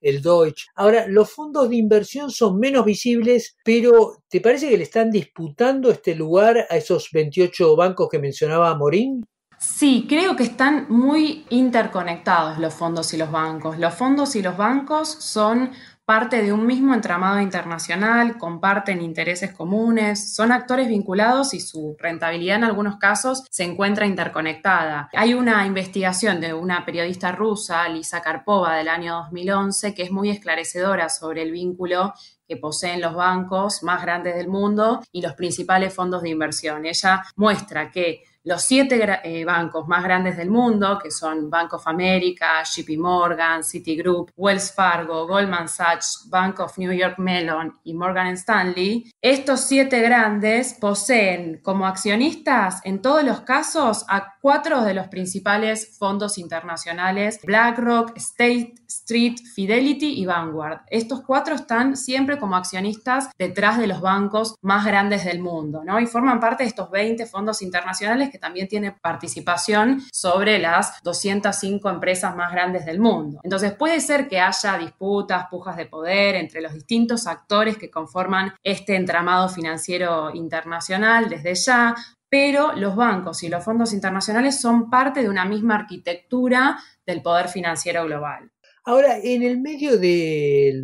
el 0.02 0.22
Deutsche. 0.22 0.68
Ahora, 0.76 1.08
los 1.08 1.32
fondos 1.32 1.70
de 1.70 1.76
inversión 1.76 2.32
son 2.32 2.60
menos 2.60 2.86
visibles, 2.86 3.56
pero 3.64 4.24
¿te 4.30 4.42
parece 4.42 4.70
que 4.70 4.78
le 4.78 4.84
están 4.84 5.12
disputando 5.12 5.92
este 5.92 6.16
lugar 6.16 6.66
a 6.70 6.78
esos 6.78 7.10
28 7.12 7.76
bancos 7.76 8.10
que 8.10 8.20
mencionaba 8.20 8.76
Morín? 8.76 9.26
Sí, 9.58 10.06
creo 10.08 10.36
que 10.36 10.44
están 10.44 10.88
muy 10.90 11.46
interconectados 11.50 12.60
los 12.60 12.74
fondos 12.74 13.14
y 13.14 13.18
los 13.18 13.32
bancos. 13.32 13.80
Los 13.80 13.94
fondos 13.94 14.36
y 14.36 14.42
los 14.42 14.58
bancos 14.58 15.10
son 15.10 15.72
parte 16.06 16.44
de 16.44 16.54
un 16.54 16.68
mismo 16.68 16.94
entramado 16.94 17.40
internacional, 17.42 18.38
comparten 18.38 19.02
intereses 19.02 19.52
comunes, 19.52 20.36
son 20.36 20.52
actores 20.52 20.88
vinculados 20.88 21.56
y 21.56 21.60
su 21.60 21.96
rentabilidad 22.00 22.58
en 22.58 22.64
algunos 22.64 22.98
casos 22.98 23.44
se 23.50 23.64
encuentra 23.64 24.06
interconectada. 24.06 25.10
Hay 25.14 25.34
una 25.34 25.66
investigación 25.66 26.40
de 26.40 26.54
una 26.54 26.86
periodista 26.86 27.32
rusa, 27.32 27.90
Lisa 27.90 28.22
Karpova, 28.22 28.76
del 28.76 28.88
año 28.88 29.16
2011, 29.16 29.96
que 29.96 30.04
es 30.04 30.12
muy 30.12 30.30
esclarecedora 30.30 31.10
sobre 31.10 31.42
el 31.42 31.52
vínculo 31.52 32.14
que 32.48 32.58
poseen 32.58 33.02
los 33.02 33.16
bancos 33.16 33.82
más 33.82 34.04
grandes 34.04 34.36
del 34.36 34.48
mundo 34.48 35.02
y 35.12 35.24
los 35.24 35.34
principales 35.34 35.92
fondos 35.92 36.22
de 36.22 36.30
inversión. 36.30 36.86
Ella 36.86 37.24
muestra 37.36 37.90
que 37.90 38.22
los 38.46 38.62
siete 38.62 39.20
eh, 39.24 39.44
bancos 39.44 39.88
más 39.88 40.04
grandes 40.04 40.38
del 40.38 40.50
mundo, 40.50 41.00
que 41.02 41.12
son 41.12 41.50
Bank 41.50 41.74
of 41.74 41.88
America, 41.88 42.64
JP 42.64 42.98
Morgan, 43.00 43.64
Citigroup, 43.64 44.32
Wells 44.38 44.72
Fargo, 44.72 45.28
Goldman 45.28 45.68
Sachs, 45.68 46.28
Bank 46.30 46.60
of 46.60 46.78
New 46.78 46.92
York 46.92 47.18
Mellon 47.18 47.74
y 47.84 47.94
Morgan 47.94 48.28
Stanley, 48.28 49.12
estos 49.22 49.62
siete 49.62 50.00
grandes 50.02 50.76
poseen 50.80 51.60
como 51.64 51.88
accionistas 51.88 52.82
en 52.84 53.02
todos 53.02 53.24
los 53.24 53.42
casos 53.42 54.06
a 54.08 54.36
cuatro 54.40 54.84
de 54.84 54.94
los 54.94 55.08
principales 55.08 55.98
fondos 55.98 56.38
internacionales, 56.38 57.40
BlackRock, 57.44 58.16
State 58.16 58.76
Street, 58.88 59.38
Fidelity 59.56 60.20
y 60.22 60.26
Vanguard. 60.26 60.82
Estos 60.88 61.22
cuatro 61.22 61.56
están 61.56 61.98
siempre 61.98 62.38
como 62.38 62.56
accionistas 62.56 63.30
detrás 63.40 63.80
de 63.80 63.88
los 63.88 64.02
bancos 64.02 64.56
más 64.62 64.86
grandes 64.86 65.26
del 65.26 65.40
mundo, 65.40 65.84
¿no? 65.84 66.00
Y 66.00 66.06
forman 66.06 66.40
parte 66.40 66.64
de 66.64 66.70
estos 66.70 66.92
20 66.92 67.26
fondos 67.26 67.62
internacionales 67.62 68.30
también 68.38 68.68
tienen 68.68 68.96
participación 69.02 70.02
sobre 70.12 70.60
las 70.60 71.02
205 71.04 71.90
empresas 71.90 72.36
más 72.36 72.52
grandes 72.52 72.86
del 72.86 73.00
mundo. 73.00 73.40
Entonces 73.44 73.74
puede 73.74 74.00
ser 74.00 74.28
que 74.28 74.40
haya 74.40 74.78
disputas, 74.78 75.48
pujas 75.50 75.78
de 75.78 75.86
poder 75.86 76.36
entre 76.36 76.62
los 76.62 76.74
distintos 76.74 77.28
actores 77.28 77.78
que 77.78 77.90
conforman 77.90 78.54
este 78.64 78.96
entramado 78.96 79.50
financiero 79.50 80.34
internacional 80.34 81.30
desde 81.30 81.56
ya, 81.56 81.96
pero 82.30 82.74
los 82.74 82.96
bancos 82.96 83.44
y 83.44 83.50
los 83.50 83.64
fondos 83.64 83.94
internacionales 83.94 84.60
son 84.60 84.90
parte 84.90 85.22
de 85.22 85.30
una 85.30 85.46
misma 85.46 85.76
arquitectura 85.76 86.78
del 87.06 87.22
poder 87.22 87.48
financiero 87.48 88.06
global. 88.06 88.52
Ahora, 88.88 89.18
en 89.18 89.42
el 89.42 89.60
medio 89.60 89.98
de, 89.98 90.80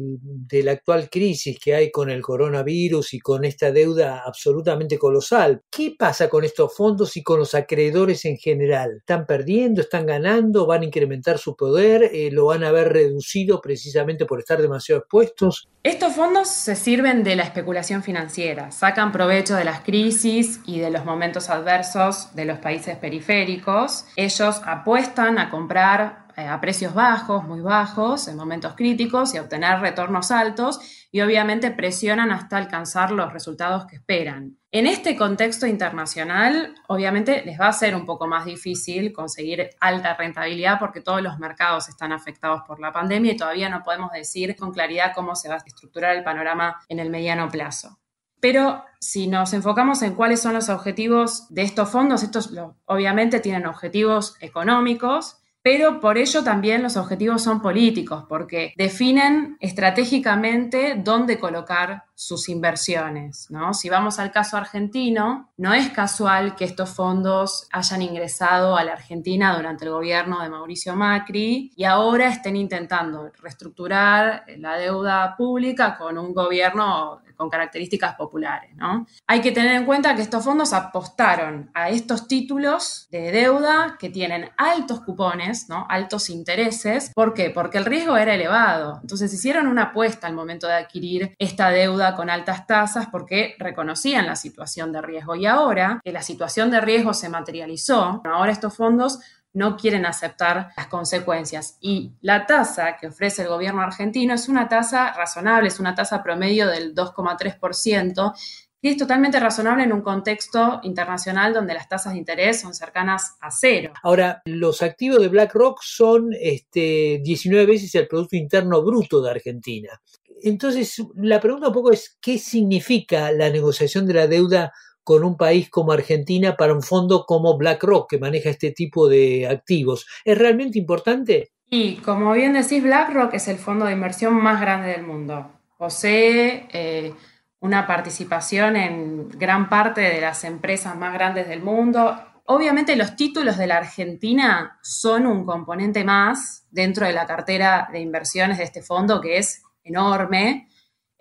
la 0.63 0.71
actual 0.71 1.07
crisis 1.07 1.59
que 1.59 1.75
hay 1.75 1.91
con 1.91 2.09
el 2.09 2.23
coronavirus 2.23 3.13
y 3.13 3.19
con 3.19 3.45
esta 3.45 3.71
deuda 3.71 4.23
absolutamente 4.25 4.97
colosal, 4.97 5.61
¿qué 5.69 5.93
pasa 5.97 6.27
con 6.27 6.43
estos 6.43 6.75
fondos 6.75 7.15
y 7.15 7.21
con 7.21 7.37
los 7.37 7.53
acreedores 7.53 8.25
en 8.25 8.37
general? 8.37 8.97
¿Están 8.97 9.27
perdiendo? 9.27 9.81
¿Están 9.81 10.07
ganando? 10.07 10.65
¿Van 10.65 10.81
a 10.81 10.85
incrementar 10.85 11.37
su 11.37 11.55
poder? 11.55 12.09
Eh, 12.11 12.31
¿Lo 12.31 12.47
van 12.47 12.63
a 12.63 12.71
ver 12.71 12.91
reducido 12.91 13.61
precisamente 13.61 14.25
por 14.25 14.39
estar 14.39 14.59
demasiado 14.59 15.01
expuestos? 15.01 15.69
Estos 15.83 16.13
fondos 16.13 16.47
se 16.47 16.75
sirven 16.75 17.23
de 17.23 17.35
la 17.35 17.43
especulación 17.43 18.01
financiera, 18.01 18.71
sacan 18.71 19.11
provecho 19.11 19.55
de 19.55 19.63
las 19.63 19.81
crisis 19.81 20.59
y 20.65 20.79
de 20.79 20.89
los 20.89 21.05
momentos 21.05 21.49
adversos 21.49 22.35
de 22.35 22.45
los 22.45 22.57
países 22.57 22.97
periféricos. 22.97 24.05
Ellos 24.15 24.61
apuestan 24.65 25.37
a 25.37 25.51
comprar 25.51 26.20
a 26.35 26.59
precios 26.61 26.93
bajos, 26.93 27.43
muy 27.43 27.61
bajos, 27.61 28.27
en 28.27 28.37
momentos 28.37 28.75
críticos 28.75 29.33
y 29.33 29.39
obtener 29.39 29.79
retornos 29.79 30.31
altos 30.31 30.79
y 31.11 31.21
obviamente 31.21 31.71
presionan 31.71 32.31
hasta 32.31 32.57
alcanzar 32.57 33.11
los 33.11 33.33
resultados 33.33 33.85
que 33.85 33.97
esperan. 33.97 34.57
En 34.71 34.87
este 34.87 35.17
contexto 35.17 35.67
internacional, 35.67 36.73
obviamente 36.87 37.43
les 37.45 37.59
va 37.59 37.67
a 37.67 37.73
ser 37.73 37.93
un 37.95 38.05
poco 38.05 38.27
más 38.27 38.45
difícil 38.45 39.11
conseguir 39.11 39.69
alta 39.81 40.15
rentabilidad 40.15 40.79
porque 40.79 41.01
todos 41.01 41.21
los 41.21 41.37
mercados 41.39 41.89
están 41.89 42.13
afectados 42.13 42.61
por 42.65 42.79
la 42.79 42.93
pandemia 42.93 43.33
y 43.33 43.37
todavía 43.37 43.69
no 43.69 43.83
podemos 43.83 44.11
decir 44.11 44.55
con 44.55 44.71
claridad 44.71 45.11
cómo 45.13 45.35
se 45.35 45.49
va 45.49 45.55
a 45.55 45.63
estructurar 45.65 46.15
el 46.15 46.23
panorama 46.23 46.79
en 46.87 46.99
el 46.99 47.09
mediano 47.09 47.49
plazo. 47.49 47.99
Pero 48.39 48.83
si 48.99 49.27
nos 49.27 49.53
enfocamos 49.53 50.01
en 50.01 50.15
cuáles 50.15 50.41
son 50.41 50.53
los 50.53 50.69
objetivos 50.69 51.47
de 51.49 51.61
estos 51.61 51.89
fondos, 51.89 52.23
estos 52.23 52.51
obviamente 52.85 53.39
tienen 53.39 53.67
objetivos 53.67 54.35
económicos, 54.39 55.40
pero 55.63 55.99
por 55.99 56.17
ello 56.17 56.43
también 56.43 56.81
los 56.81 56.97
objetivos 56.97 57.43
son 57.43 57.61
políticos, 57.61 58.25
porque 58.27 58.73
definen 58.77 59.57
estratégicamente 59.59 60.95
dónde 60.97 61.39
colocar 61.39 62.03
sus 62.15 62.49
inversiones. 62.49 63.47
¿no? 63.49 63.73
Si 63.73 63.89
vamos 63.89 64.19
al 64.19 64.31
caso 64.31 64.57
argentino, 64.57 65.51
no 65.57 65.73
es 65.73 65.89
casual 65.89 66.55
que 66.55 66.65
estos 66.65 66.89
fondos 66.89 67.67
hayan 67.71 68.01
ingresado 68.01 68.77
a 68.77 68.83
la 68.83 68.93
Argentina 68.93 69.55
durante 69.55 69.85
el 69.85 69.91
gobierno 69.91 70.41
de 70.41 70.49
Mauricio 70.49 70.95
Macri 70.95 71.71
y 71.75 71.83
ahora 71.83 72.27
estén 72.27 72.55
intentando 72.55 73.31
reestructurar 73.39 74.45
la 74.57 74.77
deuda 74.77 75.35
pública 75.35 75.97
con 75.97 76.17
un 76.17 76.33
gobierno 76.33 77.21
con 77.41 77.49
características 77.49 78.13
populares. 78.13 78.69
¿no? 78.75 79.07
Hay 79.25 79.41
que 79.41 79.51
tener 79.51 79.71
en 79.71 79.85
cuenta 79.85 80.15
que 80.15 80.21
estos 80.21 80.45
fondos 80.45 80.73
apostaron 80.73 81.71
a 81.73 81.89
estos 81.89 82.27
títulos 82.27 83.07
de 83.09 83.31
deuda 83.31 83.97
que 83.99 84.11
tienen 84.11 84.51
altos 84.57 85.01
cupones, 85.01 85.67
¿no? 85.67 85.87
altos 85.89 86.29
intereses. 86.29 87.11
¿Por 87.15 87.33
qué? 87.33 87.49
Porque 87.49 87.79
el 87.79 87.85
riesgo 87.85 88.15
era 88.15 88.35
elevado. 88.35 88.99
Entonces 89.01 89.33
hicieron 89.33 89.65
una 89.65 89.85
apuesta 89.85 90.27
al 90.27 90.35
momento 90.35 90.67
de 90.67 90.75
adquirir 90.75 91.33
esta 91.39 91.71
deuda 91.71 92.15
con 92.15 92.29
altas 92.29 92.67
tasas 92.67 93.07
porque 93.11 93.55
reconocían 93.57 94.27
la 94.27 94.35
situación 94.35 94.91
de 94.91 95.01
riesgo. 95.01 95.35
Y 95.35 95.47
ahora 95.47 95.99
que 96.03 96.11
la 96.11 96.21
situación 96.21 96.69
de 96.69 96.79
riesgo 96.79 97.15
se 97.15 97.27
materializó, 97.27 98.21
ahora 98.23 98.51
estos 98.51 98.75
fondos 98.75 99.19
no 99.53 99.77
quieren 99.77 100.05
aceptar 100.05 100.69
las 100.77 100.87
consecuencias. 100.87 101.77
Y 101.81 102.13
la 102.21 102.45
tasa 102.45 102.97
que 102.97 103.07
ofrece 103.07 103.43
el 103.43 103.49
gobierno 103.49 103.81
argentino 103.81 104.33
es 104.33 104.47
una 104.47 104.67
tasa 104.67 105.13
razonable, 105.13 105.67
es 105.67 105.79
una 105.79 105.95
tasa 105.95 106.23
promedio 106.23 106.67
del 106.67 106.95
2,3%, 106.95 108.33
que 108.81 108.89
es 108.89 108.97
totalmente 108.97 109.39
razonable 109.39 109.83
en 109.83 109.93
un 109.93 110.01
contexto 110.01 110.79
internacional 110.83 111.53
donde 111.53 111.75
las 111.75 111.87
tasas 111.87 112.13
de 112.13 112.19
interés 112.19 112.61
son 112.61 112.73
cercanas 112.73 113.35
a 113.39 113.51
cero. 113.51 113.93
Ahora, 114.01 114.41
los 114.45 114.81
activos 114.81 115.19
de 115.19 115.27
BlackRock 115.27 115.81
son 115.83 116.29
este, 116.39 117.21
19 117.23 117.65
veces 117.67 117.93
el 117.93 118.07
Producto 118.07 118.35
Interno 118.35 118.81
Bruto 118.81 119.21
de 119.21 119.29
Argentina. 119.29 120.01
Entonces, 120.43 120.95
la 121.15 121.39
pregunta 121.39 121.67
un 121.67 121.73
poco 121.73 121.91
es, 121.91 122.17
¿qué 122.19 122.39
significa 122.39 123.31
la 123.31 123.51
negociación 123.51 124.07
de 124.07 124.13
la 124.15 124.25
deuda 124.25 124.73
con 125.03 125.23
un 125.23 125.37
país 125.37 125.69
como 125.69 125.91
Argentina 125.91 126.55
para 126.55 126.73
un 126.73 126.81
fondo 126.81 127.25
como 127.25 127.57
BlackRock 127.57 128.09
que 128.09 128.19
maneja 128.19 128.49
este 128.49 128.71
tipo 128.71 129.07
de 129.07 129.47
activos? 129.47 130.05
¿Es 130.25 130.37
realmente 130.37 130.79
importante? 130.79 131.51
Y 131.69 131.95
como 131.97 132.33
bien 132.33 132.53
decís, 132.53 132.83
BlackRock 132.83 133.33
es 133.33 133.47
el 133.47 133.57
fondo 133.57 133.85
de 133.85 133.93
inversión 133.93 134.33
más 134.35 134.59
grande 134.59 134.89
del 134.89 135.03
mundo. 135.03 135.51
Posee 135.77 136.67
eh, 136.73 137.13
una 137.61 137.87
participación 137.87 138.75
en 138.75 139.29
gran 139.29 139.69
parte 139.69 140.01
de 140.01 140.19
las 140.19 140.43
empresas 140.43 140.97
más 140.97 141.13
grandes 141.13 141.47
del 141.47 141.61
mundo. 141.61 142.19
Obviamente 142.45 142.95
los 142.95 143.15
títulos 143.15 143.57
de 143.57 143.67
la 143.67 143.77
Argentina 143.77 144.79
son 144.81 145.25
un 145.25 145.45
componente 145.45 146.03
más 146.03 146.67
dentro 146.71 147.05
de 147.05 147.13
la 147.13 147.25
cartera 147.25 147.87
de 147.91 148.01
inversiones 148.01 148.57
de 148.57 148.65
este 148.65 148.81
fondo 148.81 149.21
que 149.21 149.37
es 149.37 149.63
enorme, 149.83 150.67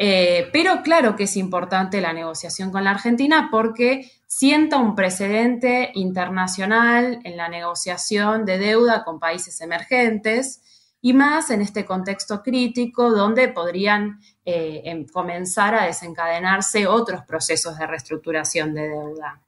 eh, 0.02 0.48
pero 0.50 0.80
claro 0.82 1.14
que 1.14 1.24
es 1.24 1.36
importante 1.36 2.00
la 2.00 2.14
negociación 2.14 2.70
con 2.70 2.84
la 2.84 2.92
Argentina 2.92 3.48
porque 3.50 4.10
sienta 4.26 4.78
un 4.78 4.94
precedente 4.94 5.90
internacional 5.92 7.20
en 7.22 7.36
la 7.36 7.50
negociación 7.50 8.46
de 8.46 8.56
deuda 8.56 9.04
con 9.04 9.20
países 9.20 9.60
emergentes 9.60 10.62
y 11.02 11.12
más 11.12 11.50
en 11.50 11.60
este 11.60 11.84
contexto 11.84 12.42
crítico 12.42 13.10
donde 13.10 13.48
podrían 13.48 14.20
eh, 14.46 14.80
em, 14.86 15.04
comenzar 15.04 15.74
a 15.74 15.84
desencadenarse 15.84 16.86
otros 16.86 17.20
procesos 17.26 17.76
de 17.76 17.86
reestructuración 17.86 18.72
de 18.72 18.88
deuda. 18.88 19.42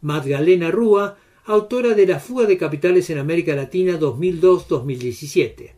Magdalena 0.00 0.70
Rúa, 0.70 1.18
autora 1.44 1.90
de 1.90 2.06
La 2.06 2.18
fuga 2.18 2.46
de 2.46 2.56
capitales 2.56 3.10
en 3.10 3.18
América 3.18 3.54
Latina 3.54 3.98
2002-2017. 3.98 5.77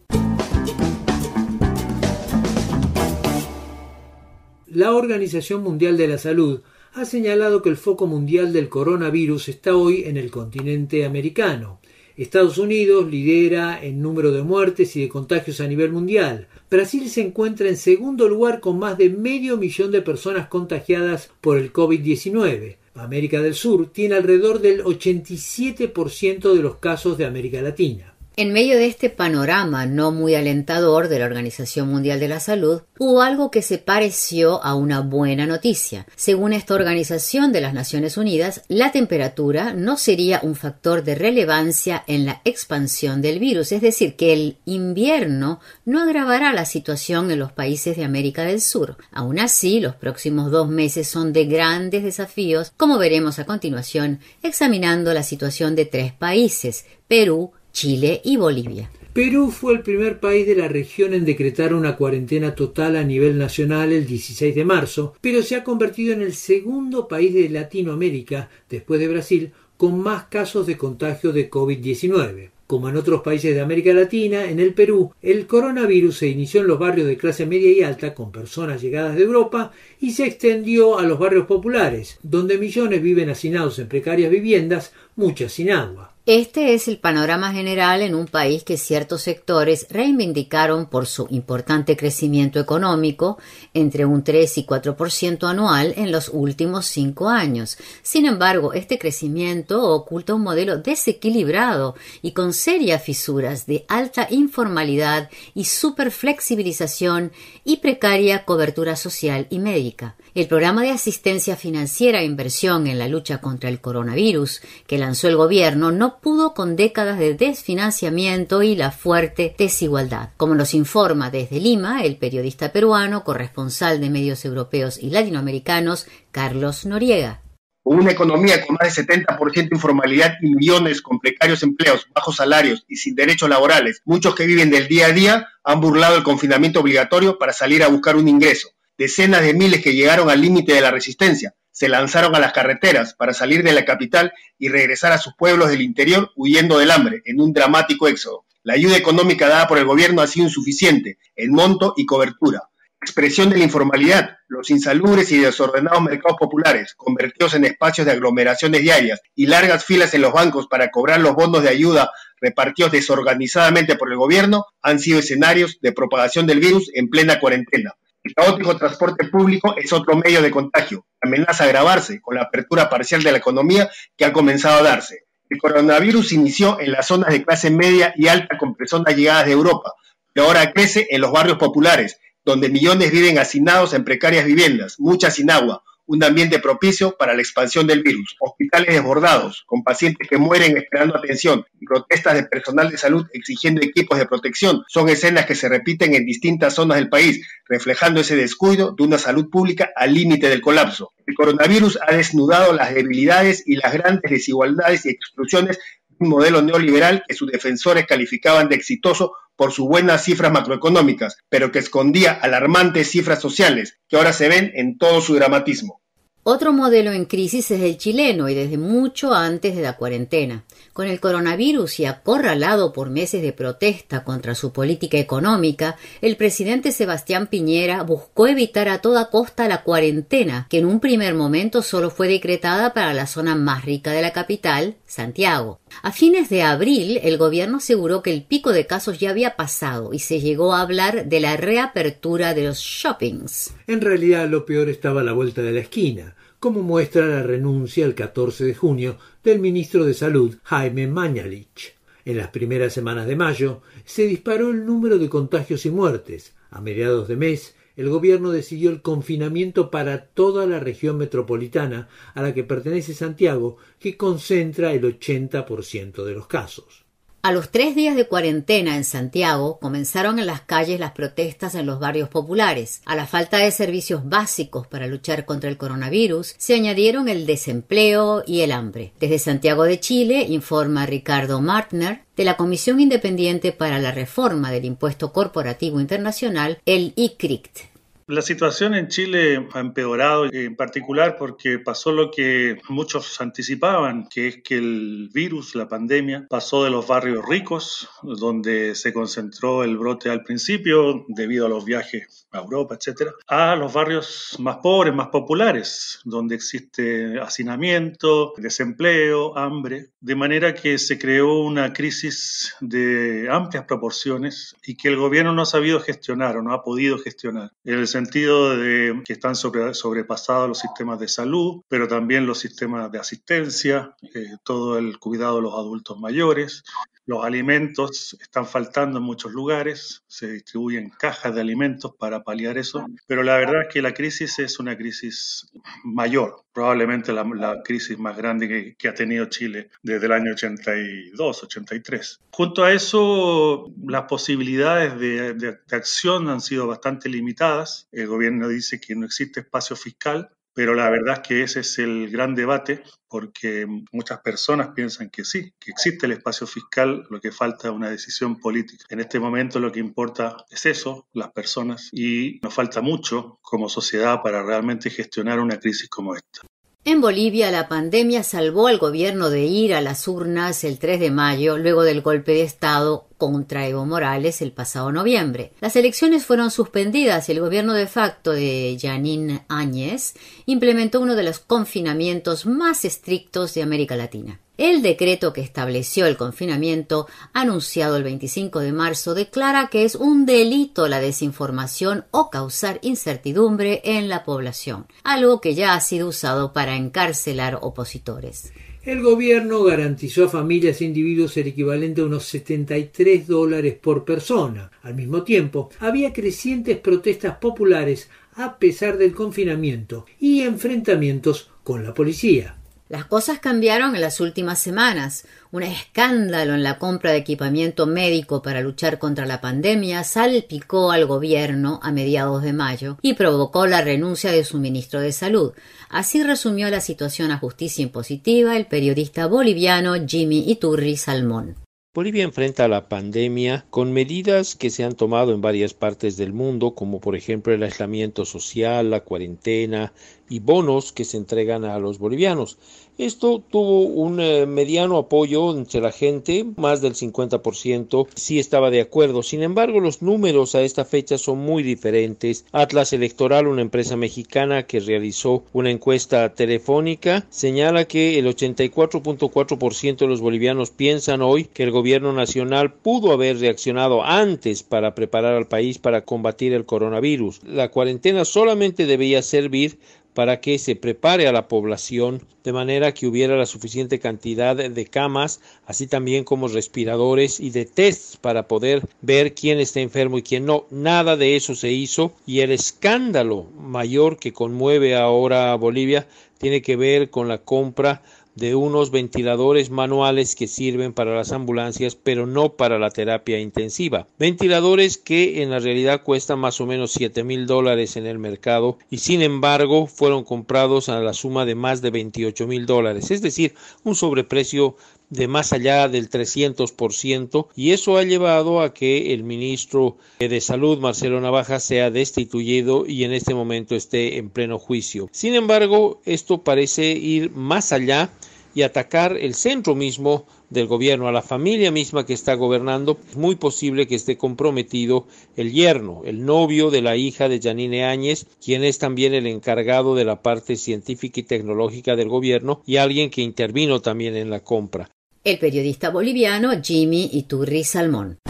La 4.72 4.94
Organización 4.94 5.64
Mundial 5.64 5.96
de 5.96 6.06
la 6.06 6.16
Salud 6.16 6.60
ha 6.92 7.04
señalado 7.04 7.60
que 7.60 7.70
el 7.70 7.76
foco 7.76 8.06
mundial 8.06 8.52
del 8.52 8.68
coronavirus 8.68 9.48
está 9.48 9.74
hoy 9.74 10.04
en 10.04 10.16
el 10.16 10.30
continente 10.30 11.04
americano. 11.04 11.80
Estados 12.16 12.56
Unidos 12.56 13.10
lidera 13.10 13.82
en 13.82 14.00
número 14.00 14.30
de 14.30 14.44
muertes 14.44 14.94
y 14.94 15.00
de 15.00 15.08
contagios 15.08 15.60
a 15.60 15.66
nivel 15.66 15.90
mundial. 15.90 16.46
Brasil 16.70 17.10
se 17.10 17.20
encuentra 17.20 17.68
en 17.68 17.76
segundo 17.76 18.28
lugar 18.28 18.60
con 18.60 18.78
más 18.78 18.96
de 18.96 19.10
medio 19.10 19.56
millón 19.56 19.90
de 19.90 20.02
personas 20.02 20.46
contagiadas 20.46 21.32
por 21.40 21.58
el 21.58 21.72
COVID-19. 21.72 22.76
América 22.94 23.42
del 23.42 23.54
Sur 23.54 23.90
tiene 23.90 24.14
alrededor 24.14 24.60
del 24.60 24.84
87% 24.84 26.54
de 26.54 26.62
los 26.62 26.76
casos 26.76 27.18
de 27.18 27.24
América 27.24 27.60
Latina. 27.60 28.14
En 28.40 28.54
medio 28.54 28.78
de 28.78 28.86
este 28.86 29.10
panorama 29.10 29.84
no 29.84 30.12
muy 30.12 30.34
alentador 30.34 31.08
de 31.08 31.18
la 31.18 31.26
Organización 31.26 31.90
Mundial 31.90 32.20
de 32.20 32.28
la 32.28 32.40
Salud, 32.40 32.80
hubo 32.98 33.20
algo 33.20 33.50
que 33.50 33.60
se 33.60 33.76
pareció 33.76 34.64
a 34.64 34.74
una 34.76 35.00
buena 35.00 35.46
noticia. 35.46 36.06
Según 36.16 36.54
esta 36.54 36.72
Organización 36.72 37.52
de 37.52 37.60
las 37.60 37.74
Naciones 37.74 38.16
Unidas, 38.16 38.62
la 38.68 38.92
temperatura 38.92 39.74
no 39.74 39.98
sería 39.98 40.40
un 40.42 40.56
factor 40.56 41.04
de 41.04 41.16
relevancia 41.16 42.02
en 42.06 42.24
la 42.24 42.40
expansión 42.46 43.20
del 43.20 43.40
virus, 43.40 43.72
es 43.72 43.82
decir, 43.82 44.16
que 44.16 44.32
el 44.32 44.56
invierno 44.64 45.60
no 45.84 46.02
agravará 46.02 46.54
la 46.54 46.64
situación 46.64 47.30
en 47.30 47.40
los 47.40 47.52
países 47.52 47.98
de 47.98 48.04
América 48.04 48.44
del 48.44 48.62
Sur. 48.62 48.96
Aún 49.12 49.38
así, 49.38 49.80
los 49.80 49.96
próximos 49.96 50.50
dos 50.50 50.66
meses 50.66 51.06
son 51.06 51.34
de 51.34 51.44
grandes 51.44 52.04
desafíos, 52.04 52.72
como 52.78 52.96
veremos 52.96 53.38
a 53.38 53.44
continuación, 53.44 54.20
examinando 54.42 55.12
la 55.12 55.24
situación 55.24 55.76
de 55.76 55.84
tres 55.84 56.14
países, 56.14 56.86
Perú, 57.06 57.52
Chile 57.72 58.20
y 58.24 58.36
Bolivia. 58.36 58.90
Perú 59.12 59.50
fue 59.50 59.72
el 59.72 59.82
primer 59.82 60.20
país 60.20 60.46
de 60.46 60.54
la 60.54 60.68
región 60.68 61.14
en 61.14 61.24
decretar 61.24 61.74
una 61.74 61.96
cuarentena 61.96 62.54
total 62.54 62.96
a 62.96 63.02
nivel 63.02 63.38
nacional 63.38 63.92
el 63.92 64.06
16 64.06 64.54
de 64.54 64.64
marzo, 64.64 65.14
pero 65.20 65.42
se 65.42 65.56
ha 65.56 65.64
convertido 65.64 66.12
en 66.12 66.22
el 66.22 66.32
segundo 66.32 67.08
país 67.08 67.34
de 67.34 67.48
Latinoamérica, 67.48 68.48
después 68.68 69.00
de 69.00 69.08
Brasil, 69.08 69.52
con 69.76 69.98
más 70.00 70.24
casos 70.24 70.66
de 70.66 70.76
contagio 70.76 71.32
de 71.32 71.50
COVID-19. 71.50 72.50
Como 72.68 72.88
en 72.88 72.96
otros 72.96 73.22
países 73.22 73.52
de 73.52 73.60
América 73.60 73.92
Latina, 73.92 74.48
en 74.48 74.60
el 74.60 74.74
Perú, 74.74 75.12
el 75.22 75.48
coronavirus 75.48 76.18
se 76.18 76.28
inició 76.28 76.60
en 76.60 76.68
los 76.68 76.78
barrios 76.78 77.08
de 77.08 77.16
clase 77.16 77.44
media 77.46 77.72
y 77.72 77.82
alta, 77.82 78.14
con 78.14 78.30
personas 78.30 78.80
llegadas 78.80 79.16
de 79.16 79.24
Europa, 79.24 79.72
y 80.00 80.12
se 80.12 80.24
extendió 80.24 81.00
a 81.00 81.02
los 81.02 81.18
barrios 81.18 81.46
populares, 81.46 82.20
donde 82.22 82.58
millones 82.58 83.02
viven 83.02 83.28
hacinados 83.28 83.80
en 83.80 83.88
precarias 83.88 84.30
viviendas, 84.30 84.92
muchas 85.16 85.52
sin 85.52 85.72
agua. 85.72 86.09
Este 86.26 86.74
es 86.74 86.86
el 86.86 86.98
panorama 86.98 87.50
general 87.50 88.02
en 88.02 88.14
un 88.14 88.26
país 88.26 88.62
que 88.62 88.76
ciertos 88.76 89.22
sectores 89.22 89.86
reivindicaron 89.88 90.84
por 90.84 91.06
su 91.06 91.26
importante 91.30 91.96
crecimiento 91.96 92.60
económico, 92.60 93.38
entre 93.72 94.04
un 94.04 94.22
3 94.22 94.58
y 94.58 94.66
4% 94.66 95.48
anual 95.48 95.94
en 95.96 96.12
los 96.12 96.28
últimos 96.28 96.84
cinco 96.84 97.30
años. 97.30 97.78
Sin 98.02 98.26
embargo, 98.26 98.74
este 98.74 98.98
crecimiento 98.98 99.82
oculta 99.90 100.34
un 100.34 100.42
modelo 100.42 100.76
desequilibrado 100.76 101.94
y 102.20 102.32
con 102.32 102.52
serias 102.52 103.02
fisuras 103.02 103.64
de 103.64 103.86
alta 103.88 104.28
informalidad 104.30 105.30
y 105.54 105.64
superflexibilización 105.64 107.32
y 107.64 107.78
precaria 107.78 108.44
cobertura 108.44 108.94
social 108.94 109.46
y 109.48 109.58
médica. 109.58 110.16
El 110.34 110.46
programa 110.46 110.82
de 110.82 110.90
asistencia 110.90 111.56
financiera 111.56 112.20
e 112.20 112.24
inversión 112.26 112.86
en 112.86 112.98
la 112.98 113.08
lucha 113.08 113.40
contra 113.40 113.70
el 113.70 113.80
coronavirus 113.80 114.60
que 114.86 114.98
lanzó 114.98 115.26
el 115.26 115.36
gobierno 115.36 115.90
no 115.90 116.09
pudo 116.18 116.54
con 116.54 116.76
décadas 116.76 117.18
de 117.18 117.34
desfinanciamiento 117.34 118.62
y 118.62 118.74
la 118.74 118.90
fuerte 118.90 119.54
desigualdad. 119.56 120.30
Como 120.36 120.54
nos 120.54 120.74
informa 120.74 121.30
desde 121.30 121.60
Lima 121.60 122.02
el 122.02 122.16
periodista 122.16 122.72
peruano, 122.72 123.22
corresponsal 123.22 124.00
de 124.00 124.10
medios 124.10 124.44
europeos 124.44 124.98
y 124.98 125.10
latinoamericanos, 125.10 126.06
Carlos 126.32 126.86
Noriega. 126.86 127.42
una 127.84 128.10
economía 128.10 128.64
con 128.64 128.76
más 128.80 128.94
de 128.94 129.02
70% 129.04 129.52
de 129.52 129.68
informalidad 129.76 130.34
y 130.42 130.54
millones 130.54 131.02
con 131.02 131.18
precarios 131.18 131.62
empleos, 131.62 132.06
bajos 132.14 132.36
salarios 132.36 132.84
y 132.88 132.96
sin 132.96 133.14
derechos 133.14 133.48
laborales, 133.48 134.02
muchos 134.04 134.34
que 134.34 134.46
viven 134.46 134.70
del 134.70 134.88
día 134.88 135.06
a 135.06 135.12
día 135.12 135.48
han 135.64 135.80
burlado 135.80 136.16
el 136.16 136.22
confinamiento 136.22 136.80
obligatorio 136.80 137.38
para 137.38 137.52
salir 137.52 137.82
a 137.82 137.88
buscar 137.88 138.16
un 138.16 138.28
ingreso 138.28 138.68
decenas 139.00 139.40
de 139.40 139.54
miles 139.54 139.82
que 139.82 139.94
llegaron 139.94 140.28
al 140.28 140.42
límite 140.42 140.74
de 140.74 140.82
la 140.82 140.90
resistencia 140.90 141.54
se 141.70 141.88
lanzaron 141.88 142.36
a 142.36 142.38
las 142.38 142.52
carreteras 142.52 143.14
para 143.14 143.32
salir 143.32 143.62
de 143.62 143.72
la 143.72 143.86
capital 143.86 144.34
y 144.58 144.68
regresar 144.68 145.10
a 145.10 145.16
sus 145.16 145.32
pueblos 145.38 145.70
del 145.70 145.80
interior 145.80 146.30
huyendo 146.36 146.78
del 146.78 146.90
hambre 146.90 147.22
en 147.24 147.40
un 147.40 147.54
dramático 147.54 148.08
éxodo. 148.08 148.44
La 148.62 148.74
ayuda 148.74 148.98
económica 148.98 149.48
dada 149.48 149.66
por 149.66 149.78
el 149.78 149.86
gobierno 149.86 150.20
ha 150.20 150.26
sido 150.26 150.44
insuficiente 150.44 151.16
en 151.34 151.52
monto 151.52 151.94
y 151.96 152.04
cobertura. 152.04 152.64
Expresión 153.00 153.48
de 153.48 153.56
la 153.56 153.64
informalidad, 153.64 154.36
los 154.48 154.68
insalubres 154.68 155.32
y 155.32 155.38
desordenados 155.38 156.02
mercados 156.02 156.36
populares, 156.38 156.92
convertidos 156.94 157.54
en 157.54 157.64
espacios 157.64 158.04
de 158.04 158.12
aglomeraciones 158.12 158.82
diarias 158.82 159.22
y 159.34 159.46
largas 159.46 159.86
filas 159.86 160.12
en 160.12 160.20
los 160.20 160.34
bancos 160.34 160.66
para 160.66 160.90
cobrar 160.90 161.20
los 161.20 161.34
bonos 161.34 161.62
de 161.62 161.70
ayuda 161.70 162.10
repartidos 162.38 162.92
desorganizadamente 162.92 163.96
por 163.96 164.12
el 164.12 164.18
gobierno, 164.18 164.66
han 164.82 164.98
sido 164.98 165.20
escenarios 165.20 165.78
de 165.80 165.92
propagación 165.92 166.46
del 166.46 166.60
virus 166.60 166.90
en 166.92 167.08
plena 167.08 167.40
cuarentena. 167.40 167.94
El 168.22 168.34
caótico 168.34 168.76
transporte 168.76 169.28
público 169.28 169.74
es 169.78 169.92
otro 169.94 170.14
medio 170.14 170.42
de 170.42 170.50
contagio. 170.50 171.06
Amenaza 171.22 171.64
agravarse 171.64 172.20
con 172.20 172.34
la 172.34 172.42
apertura 172.42 172.90
parcial 172.90 173.22
de 173.22 173.32
la 173.32 173.38
economía 173.38 173.90
que 174.16 174.26
ha 174.26 174.32
comenzado 174.32 174.78
a 174.78 174.82
darse. 174.82 175.24
El 175.48 175.58
coronavirus 175.58 176.32
inició 176.32 176.78
en 176.80 176.92
las 176.92 177.06
zonas 177.06 177.30
de 177.30 177.42
clase 177.42 177.70
media 177.70 178.12
y 178.16 178.28
alta 178.28 178.58
con 178.58 178.74
personas 178.74 179.16
llegadas 179.16 179.46
de 179.46 179.52
Europa, 179.52 179.94
pero 180.32 180.46
ahora 180.46 180.70
crece 180.72 181.06
en 181.10 181.22
los 181.22 181.32
barrios 181.32 181.56
populares, 181.56 182.18
donde 182.44 182.68
millones 182.68 183.10
viven 183.10 183.38
hacinados 183.38 183.94
en 183.94 184.04
precarias 184.04 184.44
viviendas, 184.44 185.00
muchas 185.00 185.34
sin 185.34 185.50
agua, 185.50 185.82
un 186.10 186.24
ambiente 186.24 186.58
propicio 186.58 187.16
para 187.16 187.34
la 187.34 187.40
expansión 187.40 187.86
del 187.86 188.02
virus, 188.02 188.34
hospitales 188.40 188.92
desbordados, 188.92 189.62
con 189.64 189.84
pacientes 189.84 190.26
que 190.28 190.38
mueren 190.38 190.76
esperando 190.76 191.16
atención 191.16 191.64
y 191.80 191.86
protestas 191.86 192.34
de 192.34 192.42
personal 192.42 192.90
de 192.90 192.98
salud 192.98 193.26
exigiendo 193.32 193.80
equipos 193.80 194.18
de 194.18 194.26
protección, 194.26 194.82
son 194.88 195.08
escenas 195.08 195.46
que 195.46 195.54
se 195.54 195.68
repiten 195.68 196.14
en 196.14 196.26
distintas 196.26 196.74
zonas 196.74 196.98
del 196.98 197.08
país, 197.08 197.46
reflejando 197.68 198.22
ese 198.22 198.34
descuido 198.34 198.92
de 198.98 199.04
una 199.04 199.18
salud 199.18 199.48
pública 199.50 199.90
al 199.94 200.12
límite 200.12 200.48
del 200.48 200.60
colapso. 200.60 201.12
El 201.28 201.36
coronavirus 201.36 202.00
ha 202.04 202.12
desnudado 202.12 202.72
las 202.72 202.92
debilidades 202.92 203.62
y 203.64 203.76
las 203.76 203.92
grandes 203.92 204.28
desigualdades 204.28 205.06
y 205.06 205.10
exclusiones 205.10 205.78
de 206.08 206.16
un 206.18 206.28
modelo 206.28 206.60
neoliberal 206.60 207.22
que 207.28 207.34
sus 207.34 207.52
defensores 207.52 208.04
calificaban 208.06 208.68
de 208.68 208.74
exitoso 208.74 209.34
por 209.60 209.72
sus 209.72 209.86
buenas 209.86 210.24
cifras 210.24 210.50
macroeconómicas, 210.50 211.36
pero 211.50 211.70
que 211.70 211.80
escondía 211.80 212.32
alarmantes 212.32 213.10
cifras 213.10 213.42
sociales, 213.42 213.98
que 214.08 214.16
ahora 214.16 214.32
se 214.32 214.48
ven 214.48 214.72
en 214.74 214.96
todo 214.96 215.20
su 215.20 215.34
dramatismo. 215.34 216.00
Otro 216.44 216.72
modelo 216.72 217.12
en 217.12 217.26
crisis 217.26 217.70
es 217.70 217.82
el 217.82 217.98
chileno 217.98 218.48
y 218.48 218.54
desde 218.54 218.78
mucho 218.78 219.34
antes 219.34 219.76
de 219.76 219.82
la 219.82 219.98
cuarentena. 219.98 220.64
Con 221.00 221.08
el 221.08 221.18
coronavirus 221.18 222.00
y 222.00 222.04
acorralado 222.04 222.92
por 222.92 223.08
meses 223.08 223.40
de 223.40 223.54
protesta 223.54 224.22
contra 224.22 224.54
su 224.54 224.70
política 224.70 225.16
económica, 225.16 225.96
el 226.20 226.36
presidente 226.36 226.92
Sebastián 226.92 227.46
Piñera 227.46 228.02
buscó 228.02 228.46
evitar 228.48 228.90
a 228.90 228.98
toda 228.98 229.30
costa 229.30 229.66
la 229.66 229.82
cuarentena, 229.82 230.66
que 230.68 230.76
en 230.76 230.84
un 230.84 231.00
primer 231.00 231.32
momento 231.32 231.80
solo 231.80 232.10
fue 232.10 232.28
decretada 232.28 232.92
para 232.92 233.14
la 233.14 233.26
zona 233.26 233.54
más 233.54 233.86
rica 233.86 234.12
de 234.12 234.20
la 234.20 234.34
capital, 234.34 234.96
Santiago. 235.06 235.80
A 236.02 236.12
fines 236.12 236.50
de 236.50 236.64
abril, 236.64 237.18
el 237.22 237.38
gobierno 237.38 237.78
aseguró 237.78 238.22
que 238.22 238.34
el 238.34 238.42
pico 238.42 238.74
de 238.74 238.86
casos 238.86 239.18
ya 239.18 239.30
había 239.30 239.56
pasado 239.56 240.12
y 240.12 240.18
se 240.18 240.42
llegó 240.42 240.74
a 240.74 240.82
hablar 240.82 241.30
de 241.30 241.40
la 241.40 241.56
reapertura 241.56 242.52
de 242.52 242.66
los 242.66 242.78
shoppings. 242.78 243.72
En 243.86 244.02
realidad, 244.02 244.50
lo 244.50 244.66
peor 244.66 244.90
estaba 244.90 245.22
a 245.22 245.24
la 245.24 245.32
vuelta 245.32 245.62
de 245.62 245.72
la 245.72 245.80
esquina 245.80 246.34
como 246.60 246.82
muestra 246.82 247.26
la 247.26 247.42
renuncia 247.42 248.04
el 248.04 248.14
14 248.14 248.66
de 248.66 248.74
junio 248.74 249.16
del 249.42 249.60
ministro 249.60 250.04
de 250.04 250.12
Salud, 250.12 250.56
Jaime 250.62 251.06
Mañalich. 251.06 251.94
En 252.26 252.36
las 252.36 252.48
primeras 252.48 252.92
semanas 252.92 253.26
de 253.26 253.34
mayo 253.34 253.80
se 254.04 254.26
disparó 254.26 254.68
el 254.70 254.84
número 254.84 255.16
de 255.18 255.30
contagios 255.30 255.86
y 255.86 255.90
muertes. 255.90 256.54
A 256.70 256.82
mediados 256.82 257.28
de 257.28 257.36
mes, 257.36 257.74
el 257.96 258.10
gobierno 258.10 258.50
decidió 258.50 258.90
el 258.90 259.00
confinamiento 259.00 259.90
para 259.90 260.26
toda 260.26 260.66
la 260.66 260.80
región 260.80 261.16
metropolitana 261.16 262.10
a 262.34 262.42
la 262.42 262.52
que 262.52 262.62
pertenece 262.62 263.14
Santiago, 263.14 263.78
que 263.98 264.18
concentra 264.18 264.92
el 264.92 265.02
80% 265.18 266.24
de 266.24 266.34
los 266.34 266.46
casos. 266.46 266.99
A 267.42 267.52
los 267.52 267.70
tres 267.70 267.96
días 267.96 268.16
de 268.16 268.26
cuarentena 268.26 268.96
en 268.96 269.04
Santiago 269.04 269.78
comenzaron 269.80 270.38
en 270.38 270.46
las 270.46 270.60
calles 270.60 271.00
las 271.00 271.12
protestas 271.12 271.74
en 271.74 271.86
los 271.86 271.98
barrios 271.98 272.28
populares. 272.28 273.00
A 273.06 273.16
la 273.16 273.26
falta 273.26 273.56
de 273.56 273.70
servicios 273.70 274.28
básicos 274.28 274.86
para 274.86 275.06
luchar 275.06 275.46
contra 275.46 275.70
el 275.70 275.78
coronavirus 275.78 276.54
se 276.58 276.74
añadieron 276.74 277.30
el 277.30 277.46
desempleo 277.46 278.44
y 278.46 278.60
el 278.60 278.72
hambre. 278.72 279.14
Desde 279.20 279.38
Santiago 279.38 279.84
de 279.84 279.98
Chile 279.98 280.44
informa 280.50 281.06
Ricardo 281.06 281.62
Martner 281.62 282.24
de 282.36 282.44
la 282.44 282.58
Comisión 282.58 283.00
Independiente 283.00 283.72
para 283.72 283.98
la 283.98 284.12
Reforma 284.12 284.70
del 284.70 284.84
Impuesto 284.84 285.32
Corporativo 285.32 285.98
Internacional, 285.98 286.78
el 286.84 287.14
ICRICT. 287.16 287.89
La 288.30 288.42
situación 288.42 288.94
en 288.94 289.08
Chile 289.08 289.66
ha 289.72 289.80
empeorado, 289.80 290.46
en 290.52 290.76
particular 290.76 291.36
porque 291.36 291.80
pasó 291.80 292.12
lo 292.12 292.30
que 292.30 292.78
muchos 292.88 293.40
anticipaban, 293.40 294.28
que 294.28 294.46
es 294.46 294.62
que 294.62 294.76
el 294.76 295.30
virus, 295.34 295.74
la 295.74 295.88
pandemia, 295.88 296.46
pasó 296.48 296.84
de 296.84 296.90
los 296.90 297.08
barrios 297.08 297.44
ricos, 297.44 298.08
donde 298.22 298.94
se 298.94 299.12
concentró 299.12 299.82
el 299.82 299.98
brote 299.98 300.30
al 300.30 300.44
principio 300.44 301.24
debido 301.26 301.66
a 301.66 301.68
los 301.68 301.84
viajes 301.84 302.46
a 302.52 302.58
Europa, 302.58 302.96
etcétera, 302.96 303.32
a 303.48 303.74
los 303.76 303.92
barrios 303.92 304.56
más 304.60 304.76
pobres, 304.76 305.14
más 305.14 305.28
populares, 305.28 306.20
donde 306.24 306.54
existe 306.54 307.40
hacinamiento, 307.40 308.54
desempleo, 308.56 309.56
hambre, 309.58 310.10
de 310.20 310.34
manera 310.36 310.74
que 310.74 310.98
se 310.98 311.18
creó 311.18 311.60
una 311.60 311.92
crisis 311.92 312.76
de 312.80 313.48
amplias 313.50 313.84
proporciones 313.84 314.76
y 314.84 314.96
que 314.96 315.08
el 315.08 315.16
gobierno 315.16 315.52
no 315.52 315.62
ha 315.62 315.66
sabido 315.66 316.00
gestionar 316.00 316.56
o 316.56 316.62
no 316.62 316.72
ha 316.72 316.82
podido 316.82 317.18
gestionar, 317.18 317.72
en 317.84 317.98
el 317.98 318.06
sentido 318.20 318.76
de 318.76 319.22
que 319.24 319.32
están 319.32 319.54
sobrepasados 319.56 320.68
los 320.68 320.78
sistemas 320.78 321.18
de 321.18 321.28
salud, 321.28 321.82
pero 321.88 322.06
también 322.06 322.46
los 322.46 322.58
sistemas 322.58 323.10
de 323.10 323.18
asistencia, 323.18 324.14
eh, 324.34 324.56
todo 324.62 324.98
el 324.98 325.18
cuidado 325.18 325.56
de 325.56 325.62
los 325.62 325.74
adultos 325.74 326.18
mayores, 326.18 326.84
los 327.30 327.44
alimentos 327.44 328.36
están 328.42 328.66
faltando 328.66 329.20
en 329.20 329.24
muchos 329.24 329.52
lugares, 329.52 330.24
se 330.26 330.50
distribuyen 330.50 331.10
cajas 331.10 331.54
de 331.54 331.60
alimentos 331.60 332.12
para 332.18 332.42
paliar 332.42 332.76
eso, 332.76 333.06
pero 333.28 333.44
la 333.44 333.56
verdad 333.56 333.82
es 333.82 333.92
que 333.92 334.02
la 334.02 334.12
crisis 334.12 334.58
es 334.58 334.80
una 334.80 334.96
crisis 334.96 335.70
mayor, 336.02 336.64
probablemente 336.72 337.32
la, 337.32 337.82
crisis 337.84 338.18
más 338.18 338.36
grande 338.36 338.96
que, 338.98 339.08
ha 339.08 339.14
tenido 339.14 339.44
Chile 339.44 339.90
desde 340.02 340.26
el 340.26 340.32
año 340.32 340.54
82, 340.54 341.62
83. 341.62 342.40
Junto 342.50 342.82
a 342.82 342.92
eso, 342.92 343.94
las 344.04 344.24
posibilidades 344.24 345.16
de, 345.20 345.78
acción 345.92 346.48
han 346.48 346.60
sido 346.60 346.88
bastante 346.88 347.28
limitadas. 347.28 348.08
El 348.10 348.26
gobierno 348.26 348.66
dice 348.66 349.00
que 349.00 349.14
no 349.14 349.24
existe 349.24 349.60
espacio 349.60 349.94
fiscal 349.94 350.50
pero 350.74 350.94
la 350.94 351.10
verdad 351.10 351.40
es 351.40 351.48
que 351.48 351.62
ese 351.62 351.80
es 351.80 351.98
el 351.98 352.30
gran 352.30 352.54
debate 352.54 353.02
porque 353.28 353.86
muchas 354.12 354.40
personas 354.40 354.90
piensan 354.94 355.30
que 355.30 355.44
sí, 355.44 355.72
que 355.78 355.92
existe 355.92 356.26
el 356.26 356.32
espacio 356.32 356.66
fiscal, 356.66 357.26
lo 357.30 357.40
que 357.40 357.52
falta 357.52 357.88
es 357.88 357.94
una 357.94 358.10
decisión 358.10 358.58
política. 358.58 359.04
En 359.08 359.20
este 359.20 359.38
momento 359.38 359.78
lo 359.78 359.92
que 359.92 360.00
importa 360.00 360.56
es 360.68 360.86
eso, 360.86 361.28
las 361.32 361.52
personas, 361.52 362.08
y 362.12 362.58
nos 362.62 362.74
falta 362.74 363.00
mucho 363.00 363.58
como 363.62 363.88
sociedad 363.88 364.42
para 364.42 364.62
realmente 364.62 365.10
gestionar 365.10 365.60
una 365.60 365.78
crisis 365.78 366.08
como 366.08 366.34
esta. 366.34 366.62
En 367.02 367.22
Bolivia, 367.22 367.70
la 367.70 367.88
pandemia 367.88 368.42
salvó 368.42 368.86
al 368.86 368.98
gobierno 368.98 369.48
de 369.48 369.64
ir 369.64 369.94
a 369.94 370.02
las 370.02 370.28
urnas 370.28 370.84
el 370.84 370.98
3 370.98 371.18
de 371.18 371.30
mayo, 371.30 371.78
luego 371.78 372.02
del 372.02 372.20
golpe 372.20 372.52
de 372.52 372.62
Estado 372.62 373.26
contra 373.38 373.86
Evo 373.86 374.04
Morales 374.04 374.60
el 374.60 374.72
pasado 374.72 375.10
noviembre. 375.10 375.72
Las 375.80 375.96
elecciones 375.96 376.44
fueron 376.44 376.70
suspendidas 376.70 377.48
y 377.48 377.52
el 377.52 377.60
gobierno 377.60 377.94
de 377.94 378.06
facto 378.06 378.52
de 378.52 378.98
Janine 379.00 379.64
Áñez 379.68 380.34
implementó 380.66 381.20
uno 381.20 381.36
de 381.36 381.44
los 381.44 381.58
confinamientos 381.58 382.66
más 382.66 383.06
estrictos 383.06 383.72
de 383.72 383.82
América 383.82 384.14
Latina. 384.14 384.60
El 384.80 385.02
decreto 385.02 385.52
que 385.52 385.60
estableció 385.60 386.24
el 386.24 386.38
confinamiento, 386.38 387.26
anunciado 387.52 388.16
el 388.16 388.22
25 388.22 388.80
de 388.80 388.94
marzo, 388.94 389.34
declara 389.34 389.90
que 389.90 390.06
es 390.06 390.14
un 390.14 390.46
delito 390.46 391.06
la 391.06 391.20
desinformación 391.20 392.24
o 392.30 392.48
causar 392.48 392.98
incertidumbre 393.02 394.00
en 394.04 394.30
la 394.30 394.42
población, 394.42 395.04
algo 395.22 395.60
que 395.60 395.74
ya 395.74 395.92
ha 395.92 396.00
sido 396.00 396.28
usado 396.28 396.72
para 396.72 396.96
encarcelar 396.96 397.78
opositores. 397.82 398.72
El 399.02 399.20
gobierno 399.20 399.82
garantizó 399.82 400.46
a 400.46 400.48
familias 400.48 401.02
e 401.02 401.04
individuos 401.04 401.58
el 401.58 401.66
equivalente 401.66 402.22
a 402.22 402.24
unos 402.24 402.44
73 402.44 403.46
dólares 403.46 403.98
por 404.00 404.24
persona. 404.24 404.90
Al 405.02 405.14
mismo 405.14 405.42
tiempo, 405.42 405.90
había 405.98 406.32
crecientes 406.32 406.96
protestas 406.96 407.58
populares 407.58 408.30
a 408.54 408.78
pesar 408.78 409.18
del 409.18 409.34
confinamiento 409.34 410.24
y 410.38 410.62
enfrentamientos 410.62 411.70
con 411.84 412.02
la 412.02 412.14
policía. 412.14 412.79
Las 413.10 413.24
cosas 413.24 413.58
cambiaron 413.58 414.14
en 414.14 414.20
las 414.20 414.38
últimas 414.38 414.78
semanas. 414.78 415.44
Un 415.72 415.82
escándalo 415.82 416.74
en 416.74 416.84
la 416.84 417.00
compra 417.00 417.32
de 417.32 417.38
equipamiento 417.38 418.06
médico 418.06 418.62
para 418.62 418.82
luchar 418.82 419.18
contra 419.18 419.46
la 419.46 419.60
pandemia 419.60 420.22
salpicó 420.22 421.10
al 421.10 421.26
gobierno 421.26 421.98
a 422.04 422.12
mediados 422.12 422.62
de 422.62 422.72
mayo 422.72 423.18
y 423.20 423.34
provocó 423.34 423.88
la 423.88 424.00
renuncia 424.00 424.52
de 424.52 424.62
su 424.62 424.78
ministro 424.78 425.20
de 425.20 425.32
Salud. 425.32 425.72
Así 426.08 426.44
resumió 426.44 426.88
la 426.88 427.00
situación 427.00 427.50
a 427.50 427.58
justicia 427.58 428.04
impositiva 428.04 428.76
el 428.76 428.86
periodista 428.86 429.48
boliviano 429.48 430.14
Jimmy 430.24 430.70
Iturri 430.70 431.16
Salmón. 431.16 431.74
Bolivia 432.12 432.42
enfrenta 432.42 432.88
la 432.88 433.08
pandemia 433.08 433.86
con 433.88 434.12
medidas 434.12 434.74
que 434.74 434.90
se 434.90 435.04
han 435.04 435.14
tomado 435.14 435.54
en 435.54 435.60
varias 435.60 435.94
partes 435.94 436.36
del 436.36 436.52
mundo, 436.52 436.96
como 436.96 437.20
por 437.20 437.36
ejemplo 437.36 437.72
el 437.72 437.84
aislamiento 437.84 438.44
social, 438.44 439.10
la 439.10 439.20
cuarentena 439.20 440.12
y 440.50 440.58
bonos 440.58 441.12
que 441.12 441.24
se 441.24 441.38
entregan 441.38 441.86
a 441.86 441.98
los 441.98 442.18
bolivianos. 442.18 442.76
Esto 443.20 443.62
tuvo 443.70 444.00
un 444.04 444.40
eh, 444.40 444.64
mediano 444.64 445.18
apoyo 445.18 445.76
entre 445.76 446.00
la 446.00 446.10
gente, 446.10 446.64
más 446.76 447.02
del 447.02 447.12
50% 447.14 448.28
sí 448.34 448.58
estaba 448.58 448.88
de 448.90 449.02
acuerdo. 449.02 449.42
Sin 449.42 449.62
embargo, 449.62 450.00
los 450.00 450.22
números 450.22 450.74
a 450.74 450.80
esta 450.80 451.04
fecha 451.04 451.36
son 451.36 451.58
muy 451.58 451.82
diferentes. 451.82 452.64
Atlas 452.72 453.12
Electoral, 453.12 453.66
una 453.66 453.82
empresa 453.82 454.16
mexicana 454.16 454.86
que 454.86 455.00
realizó 455.00 455.64
una 455.74 455.90
encuesta 455.90 456.54
telefónica, 456.54 457.46
señala 457.50 458.06
que 458.06 458.38
el 458.38 458.46
84.4% 458.46 460.16
de 460.16 460.26
los 460.26 460.40
bolivianos 460.40 460.90
piensan 460.90 461.42
hoy 461.42 461.64
que 461.64 461.82
el 461.82 461.90
gobierno 461.90 462.32
nacional 462.32 462.94
pudo 462.94 463.32
haber 463.32 463.58
reaccionado 463.58 464.24
antes 464.24 464.82
para 464.82 465.14
preparar 465.14 465.54
al 465.54 465.68
país 465.68 465.98
para 465.98 466.24
combatir 466.24 466.72
el 466.72 466.86
coronavirus. 466.86 467.60
La 467.64 467.90
cuarentena 467.90 468.46
solamente 468.46 469.04
debía 469.04 469.42
servir 469.42 469.98
para 470.34 470.60
que 470.60 470.78
se 470.78 470.96
prepare 470.96 471.48
a 471.48 471.52
la 471.52 471.68
población 471.68 472.42
de 472.64 472.72
manera 472.72 473.12
que 473.12 473.26
hubiera 473.26 473.56
la 473.56 473.66
suficiente 473.66 474.18
cantidad 474.18 474.76
de 474.76 475.06
camas, 475.06 475.60
así 475.86 476.06
también 476.06 476.44
como 476.44 476.68
respiradores 476.68 477.58
y 477.60 477.70
de 477.70 477.86
tests 477.86 478.36
para 478.36 478.68
poder 478.68 479.02
ver 479.22 479.54
quién 479.54 479.80
está 479.80 480.00
enfermo 480.00 480.38
y 480.38 480.42
quién 480.42 480.66
no. 480.66 480.86
Nada 480.90 481.36
de 481.36 481.56
eso 481.56 481.74
se 481.74 481.90
hizo 481.90 482.32
y 482.46 482.60
el 482.60 482.70
escándalo 482.70 483.64
mayor 483.78 484.38
que 484.38 484.52
conmueve 484.52 485.16
ahora 485.16 485.72
a 485.72 485.76
Bolivia 485.76 486.26
tiene 486.58 486.82
que 486.82 486.96
ver 486.96 487.30
con 487.30 487.48
la 487.48 487.58
compra 487.58 488.22
de 488.54 488.74
unos 488.74 489.10
ventiladores 489.10 489.90
manuales 489.90 490.54
que 490.54 490.66
sirven 490.66 491.12
para 491.12 491.34
las 491.34 491.52
ambulancias 491.52 492.16
pero 492.16 492.46
no 492.46 492.74
para 492.74 492.98
la 492.98 493.10
terapia 493.10 493.60
intensiva. 493.60 494.26
Ventiladores 494.38 495.18
que 495.18 495.62
en 495.62 495.70
la 495.70 495.78
realidad 495.78 496.22
cuestan 496.22 496.58
más 496.58 496.80
o 496.80 496.86
menos 496.86 497.12
7 497.12 497.44
mil 497.44 497.66
dólares 497.66 498.16
en 498.16 498.26
el 498.26 498.38
mercado 498.38 498.98
y 499.10 499.18
sin 499.18 499.42
embargo 499.42 500.06
fueron 500.06 500.44
comprados 500.44 501.08
a 501.08 501.20
la 501.20 501.32
suma 501.32 501.64
de 501.64 501.74
más 501.74 502.02
de 502.02 502.10
28 502.10 502.66
mil 502.66 502.86
dólares, 502.86 503.30
es 503.30 503.42
decir, 503.42 503.74
un 504.04 504.14
sobreprecio 504.14 504.96
de 505.30 505.48
más 505.48 505.72
allá 505.72 506.08
del 506.08 506.28
300% 506.28 507.68
y 507.74 507.92
eso 507.92 508.18
ha 508.18 508.24
llevado 508.24 508.80
a 508.80 508.92
que 508.92 509.32
el 509.32 509.44
ministro 509.44 510.18
de 510.38 510.60
Salud, 510.60 510.98
Marcelo 510.98 511.40
Navaja, 511.40 511.80
sea 511.80 512.10
destituido 512.10 513.06
y 513.06 513.24
en 513.24 513.32
este 513.32 513.54
momento 513.54 513.94
esté 513.94 514.36
en 514.36 514.50
pleno 514.50 514.78
juicio. 514.78 515.28
Sin 515.32 515.54
embargo, 515.54 516.20
esto 516.24 516.62
parece 516.62 517.12
ir 517.12 517.50
más 517.52 517.92
allá 517.92 518.30
y 518.74 518.82
atacar 518.82 519.36
el 519.36 519.54
centro 519.54 519.94
mismo 519.94 520.46
del 520.68 520.86
gobierno 520.86 521.26
a 521.26 521.32
la 521.32 521.42
familia 521.42 521.90
misma 521.90 522.24
que 522.24 522.32
está 522.32 522.54
gobernando, 522.54 523.18
es 523.28 523.36
muy 523.36 523.56
posible 523.56 524.06
que 524.06 524.14
esté 524.14 524.36
comprometido 524.36 525.26
el 525.56 525.72
yerno, 525.72 526.22
el 526.24 526.44
novio 526.44 526.90
de 526.90 527.02
la 527.02 527.16
hija 527.16 527.48
de 527.48 527.60
Janine 527.60 528.04
Áñez, 528.04 528.46
quien 528.64 528.84
es 528.84 528.98
también 528.98 529.34
el 529.34 529.48
encargado 529.48 530.14
de 530.14 530.24
la 530.24 530.42
parte 530.42 530.76
científica 530.76 531.40
y 531.40 531.44
tecnológica 531.44 532.14
del 532.14 532.28
gobierno 532.28 532.82
y 532.86 532.96
alguien 532.96 533.30
que 533.30 533.42
intervino 533.42 534.00
también 534.00 534.36
en 534.36 534.50
la 534.50 534.60
compra. 534.60 535.10
El 535.42 535.58
periodista 535.58 536.10
boliviano 536.10 536.70
Jimmy 536.82 537.30
Iturri 537.32 537.82
Salmón. 537.82 538.40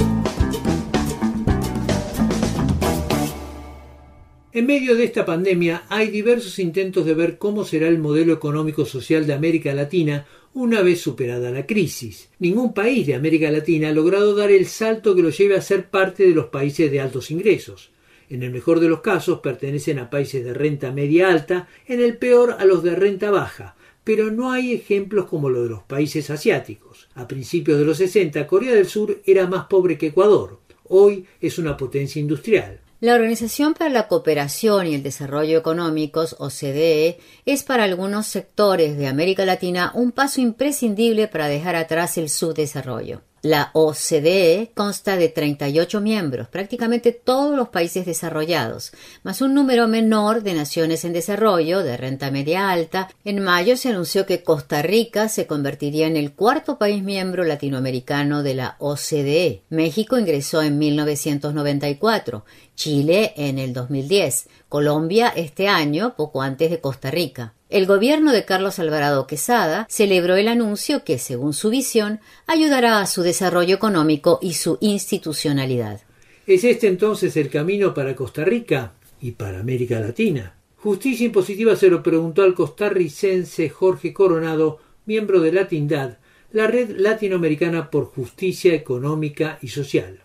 En 4.52 4.66
medio 4.66 4.96
de 4.96 5.04
esta 5.04 5.24
pandemia 5.24 5.84
hay 5.88 6.08
diversos 6.08 6.58
intentos 6.58 7.06
de 7.06 7.14
ver 7.14 7.38
cómo 7.38 7.64
será 7.64 7.86
el 7.86 8.00
modelo 8.00 8.32
económico 8.32 8.84
social 8.84 9.24
de 9.24 9.34
América 9.34 9.72
Latina 9.72 10.26
una 10.52 10.82
vez 10.82 11.00
superada 11.00 11.52
la 11.52 11.64
crisis. 11.64 12.28
Ningún 12.40 12.74
país 12.74 13.06
de 13.06 13.14
América 13.14 13.52
Latina 13.52 13.90
ha 13.90 13.92
logrado 13.92 14.34
dar 14.34 14.50
el 14.50 14.66
salto 14.66 15.14
que 15.14 15.22
lo 15.22 15.30
lleve 15.30 15.54
a 15.54 15.62
ser 15.62 15.90
parte 15.90 16.24
de 16.24 16.34
los 16.34 16.46
países 16.46 16.90
de 16.90 17.00
altos 17.00 17.30
ingresos. 17.30 17.92
En 18.28 18.42
el 18.42 18.50
mejor 18.50 18.80
de 18.80 18.88
los 18.88 19.00
casos 19.00 19.38
pertenecen 19.38 20.00
a 20.00 20.10
países 20.10 20.44
de 20.44 20.54
renta 20.54 20.90
media 20.90 21.28
alta, 21.28 21.68
en 21.86 22.00
el 22.00 22.16
peor 22.16 22.56
a 22.58 22.64
los 22.64 22.82
de 22.82 22.96
renta 22.96 23.30
baja, 23.30 23.76
pero 24.10 24.32
no 24.32 24.50
hay 24.50 24.72
ejemplos 24.72 25.26
como 25.26 25.48
los 25.48 25.62
de 25.62 25.68
los 25.68 25.84
países 25.84 26.30
asiáticos. 26.30 27.06
A 27.14 27.28
principios 27.28 27.78
de 27.78 27.84
los 27.84 27.98
60 27.98 28.44
Corea 28.48 28.74
del 28.74 28.88
Sur 28.88 29.22
era 29.24 29.46
más 29.46 29.66
pobre 29.66 29.96
que 29.96 30.08
Ecuador. 30.08 30.58
Hoy 30.88 31.26
es 31.40 31.60
una 31.60 31.76
potencia 31.76 32.18
industrial. 32.18 32.80
La 32.98 33.14
Organización 33.14 33.72
para 33.74 33.88
la 33.88 34.08
Cooperación 34.08 34.88
y 34.88 34.96
el 34.96 35.04
Desarrollo 35.04 35.56
Económicos, 35.56 36.34
OCDE, 36.40 37.20
es 37.46 37.62
para 37.62 37.84
algunos 37.84 38.26
sectores 38.26 38.98
de 38.98 39.06
América 39.06 39.44
Latina 39.44 39.92
un 39.94 40.10
paso 40.10 40.40
imprescindible 40.40 41.28
para 41.28 41.46
dejar 41.46 41.76
atrás 41.76 42.18
el 42.18 42.30
subdesarrollo. 42.30 43.20
La 43.42 43.70
OCDE 43.72 44.70
consta 44.74 45.16
de 45.16 45.30
38 45.30 46.02
miembros, 46.02 46.48
prácticamente 46.48 47.12
todos 47.12 47.56
los 47.56 47.70
países 47.70 48.04
desarrollados, 48.04 48.92
más 49.22 49.40
un 49.40 49.54
número 49.54 49.88
menor 49.88 50.42
de 50.42 50.52
naciones 50.52 51.06
en 51.06 51.14
desarrollo 51.14 51.82
de 51.82 51.96
renta 51.96 52.30
media 52.30 52.68
alta. 52.68 53.08
En 53.24 53.40
mayo 53.42 53.78
se 53.78 53.88
anunció 53.88 54.26
que 54.26 54.42
Costa 54.42 54.82
Rica 54.82 55.30
se 55.30 55.46
convertiría 55.46 56.06
en 56.06 56.16
el 56.16 56.32
cuarto 56.32 56.76
país 56.76 57.02
miembro 57.02 57.44
latinoamericano 57.44 58.42
de 58.42 58.54
la 58.54 58.76
OCDE. 58.78 59.62
México 59.70 60.18
ingresó 60.18 60.60
en 60.60 60.78
1994, 60.78 62.44
Chile 62.74 63.32
en 63.38 63.58
el 63.58 63.72
2010, 63.72 64.48
Colombia 64.68 65.32
este 65.34 65.66
año, 65.66 66.14
poco 66.14 66.42
antes 66.42 66.70
de 66.70 66.80
Costa 66.82 67.10
Rica. 67.10 67.54
El 67.70 67.86
gobierno 67.86 68.32
de 68.32 68.44
Carlos 68.44 68.80
Alvarado 68.80 69.28
Quesada 69.28 69.86
celebró 69.88 70.34
el 70.34 70.48
anuncio 70.48 71.04
que, 71.04 71.18
según 71.18 71.52
su 71.52 71.70
visión, 71.70 72.18
ayudará 72.48 73.00
a 73.00 73.06
su 73.06 73.22
desarrollo 73.22 73.76
económico 73.76 74.40
y 74.42 74.54
su 74.54 74.76
institucionalidad. 74.80 76.00
¿Es 76.48 76.64
este 76.64 76.88
entonces 76.88 77.36
el 77.36 77.48
camino 77.48 77.94
para 77.94 78.16
Costa 78.16 78.44
Rica 78.44 78.94
y 79.20 79.30
para 79.32 79.60
América 79.60 80.00
Latina? 80.00 80.56
Justicia 80.78 81.26
Impositiva 81.26 81.76
se 81.76 81.88
lo 81.88 82.02
preguntó 82.02 82.42
al 82.42 82.54
costarricense 82.54 83.68
Jorge 83.68 84.12
Coronado, 84.12 84.80
miembro 85.06 85.40
de 85.40 85.52
Latindad, 85.52 86.18
la 86.50 86.66
red 86.66 86.90
latinoamericana 86.96 87.88
por 87.88 88.06
justicia 88.06 88.74
económica 88.74 89.60
y 89.62 89.68
social. 89.68 90.24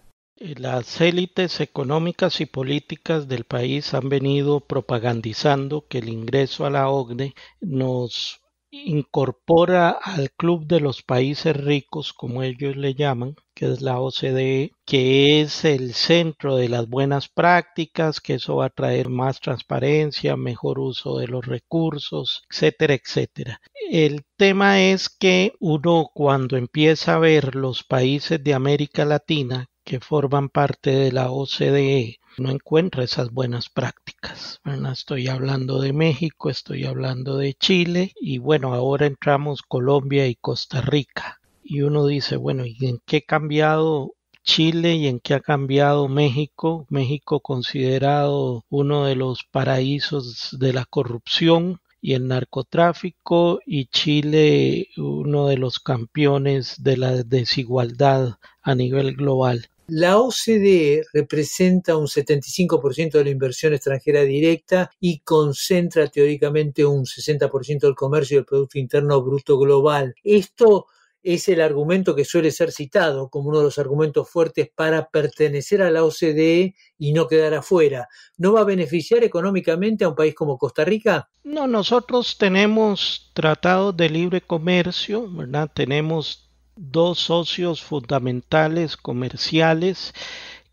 Las 0.57 1.01
élites 1.01 1.59
económicas 1.59 2.39
y 2.39 2.45
políticas 2.45 3.27
del 3.27 3.45
país 3.45 3.95
han 3.95 4.09
venido 4.09 4.59
propagandizando 4.59 5.87
que 5.87 5.97
el 5.97 6.07
ingreso 6.07 6.67
a 6.67 6.69
la 6.69 6.87
OCDE 6.87 7.33
nos 7.61 8.41
incorpora 8.69 9.89
al 9.89 10.29
club 10.29 10.67
de 10.67 10.81
los 10.81 11.01
países 11.01 11.57
ricos, 11.57 12.13
como 12.13 12.43
ellos 12.43 12.75
le 12.75 12.93
llaman, 12.93 13.33
que 13.55 13.71
es 13.71 13.81
la 13.81 13.99
OCDE, 13.99 14.71
que 14.85 15.41
es 15.41 15.65
el 15.65 15.95
centro 15.95 16.57
de 16.57 16.69
las 16.69 16.87
buenas 16.87 17.27
prácticas, 17.27 18.21
que 18.21 18.35
eso 18.35 18.57
va 18.57 18.65
a 18.65 18.69
traer 18.69 19.09
más 19.09 19.39
transparencia, 19.39 20.37
mejor 20.37 20.77
uso 20.77 21.17
de 21.17 21.27
los 21.27 21.43
recursos, 21.43 22.43
etcétera, 22.51 22.93
etcétera. 22.93 23.61
El 23.89 24.21
tema 24.37 24.79
es 24.83 25.09
que 25.09 25.53
uno 25.59 26.11
cuando 26.13 26.55
empieza 26.55 27.15
a 27.15 27.19
ver 27.19 27.55
los 27.55 27.83
países 27.83 28.43
de 28.43 28.53
América 28.53 29.05
Latina 29.05 29.71
que 29.85 29.99
forman 29.99 30.49
parte 30.49 30.89
de 30.89 31.11
la 31.11 31.29
OCDE 31.29 32.19
no 32.37 32.49
encuentra 32.49 33.03
esas 33.03 33.31
buenas 33.31 33.69
prácticas. 33.69 34.59
Estoy 34.91 35.27
hablando 35.27 35.79
de 35.79 35.93
México, 35.93 36.49
estoy 36.49 36.85
hablando 36.85 37.37
de 37.37 37.53
Chile 37.53 38.11
y 38.19 38.39
bueno, 38.39 38.73
ahora 38.73 39.05
entramos 39.05 39.61
Colombia 39.61 40.27
y 40.27 40.35
Costa 40.35 40.81
Rica. 40.81 41.39
Y 41.63 41.81
uno 41.81 42.07
dice, 42.07 42.35
bueno, 42.35 42.65
¿y 42.65 42.77
en 42.87 42.99
qué 43.05 43.17
ha 43.17 43.21
cambiado 43.21 44.15
Chile 44.43 44.95
y 44.95 45.07
en 45.07 45.19
qué 45.19 45.35
ha 45.35 45.39
cambiado 45.39 46.07
México? 46.07 46.87
México 46.89 47.39
considerado 47.39 48.65
uno 48.69 49.05
de 49.05 49.15
los 49.15 49.43
paraísos 49.43 50.57
de 50.59 50.73
la 50.73 50.85
corrupción 50.85 51.79
y 52.01 52.13
el 52.13 52.27
narcotráfico 52.27 53.59
y 53.65 53.85
Chile 53.85 54.89
uno 54.97 55.47
de 55.47 55.57
los 55.57 55.79
campeones 55.79 56.83
de 56.83 56.97
la 56.97 57.23
desigualdad 57.23 58.37
a 58.61 58.75
nivel 58.75 59.15
global. 59.15 59.67
La 59.87 60.17
OCDE 60.17 61.03
representa 61.13 61.95
un 61.95 62.07
75% 62.07 63.11
de 63.11 63.23
la 63.23 63.29
inversión 63.29 63.73
extranjera 63.73 64.21
directa 64.21 64.89
y 64.99 65.19
concentra 65.19 66.07
teóricamente 66.07 66.83
un 66.83 67.05
60% 67.05 67.81
del 67.81 67.93
comercio 67.93 68.35
y 68.35 68.37
del 68.39 68.45
Producto 68.45 68.79
Interno 68.79 69.21
Bruto 69.21 69.59
Global. 69.59 70.15
Esto 70.23 70.87
es 71.21 71.47
el 71.49 71.61
argumento 71.61 72.15
que 72.15 72.25
suele 72.25 72.51
ser 72.51 72.71
citado 72.71 73.29
como 73.29 73.49
uno 73.49 73.59
de 73.59 73.65
los 73.65 73.79
argumentos 73.79 74.29
fuertes 74.29 74.69
para 74.73 75.09
pertenecer 75.09 75.81
a 75.81 75.89
la 75.91 76.03
OCDE 76.03 76.75
y 76.97 77.13
no 77.13 77.27
quedar 77.27 77.53
afuera. 77.55 78.07
¿No 78.37 78.53
va 78.53 78.61
a 78.61 78.65
beneficiar 78.65 79.23
económicamente 79.23 80.03
a 80.03 80.09
un 80.09 80.15
país 80.15 80.33
como 80.33 80.57
Costa 80.57 80.85
Rica? 80.85 81.29
No, 81.43 81.67
nosotros 81.67 82.37
tenemos 82.37 83.31
tratados 83.33 83.97
de 83.97 84.09
libre 84.09 84.41
comercio, 84.41 85.27
¿verdad? 85.31 85.69
Tenemos 85.73 86.44
dos 86.75 87.19
socios 87.19 87.81
fundamentales 87.81 88.97
comerciales 88.97 90.13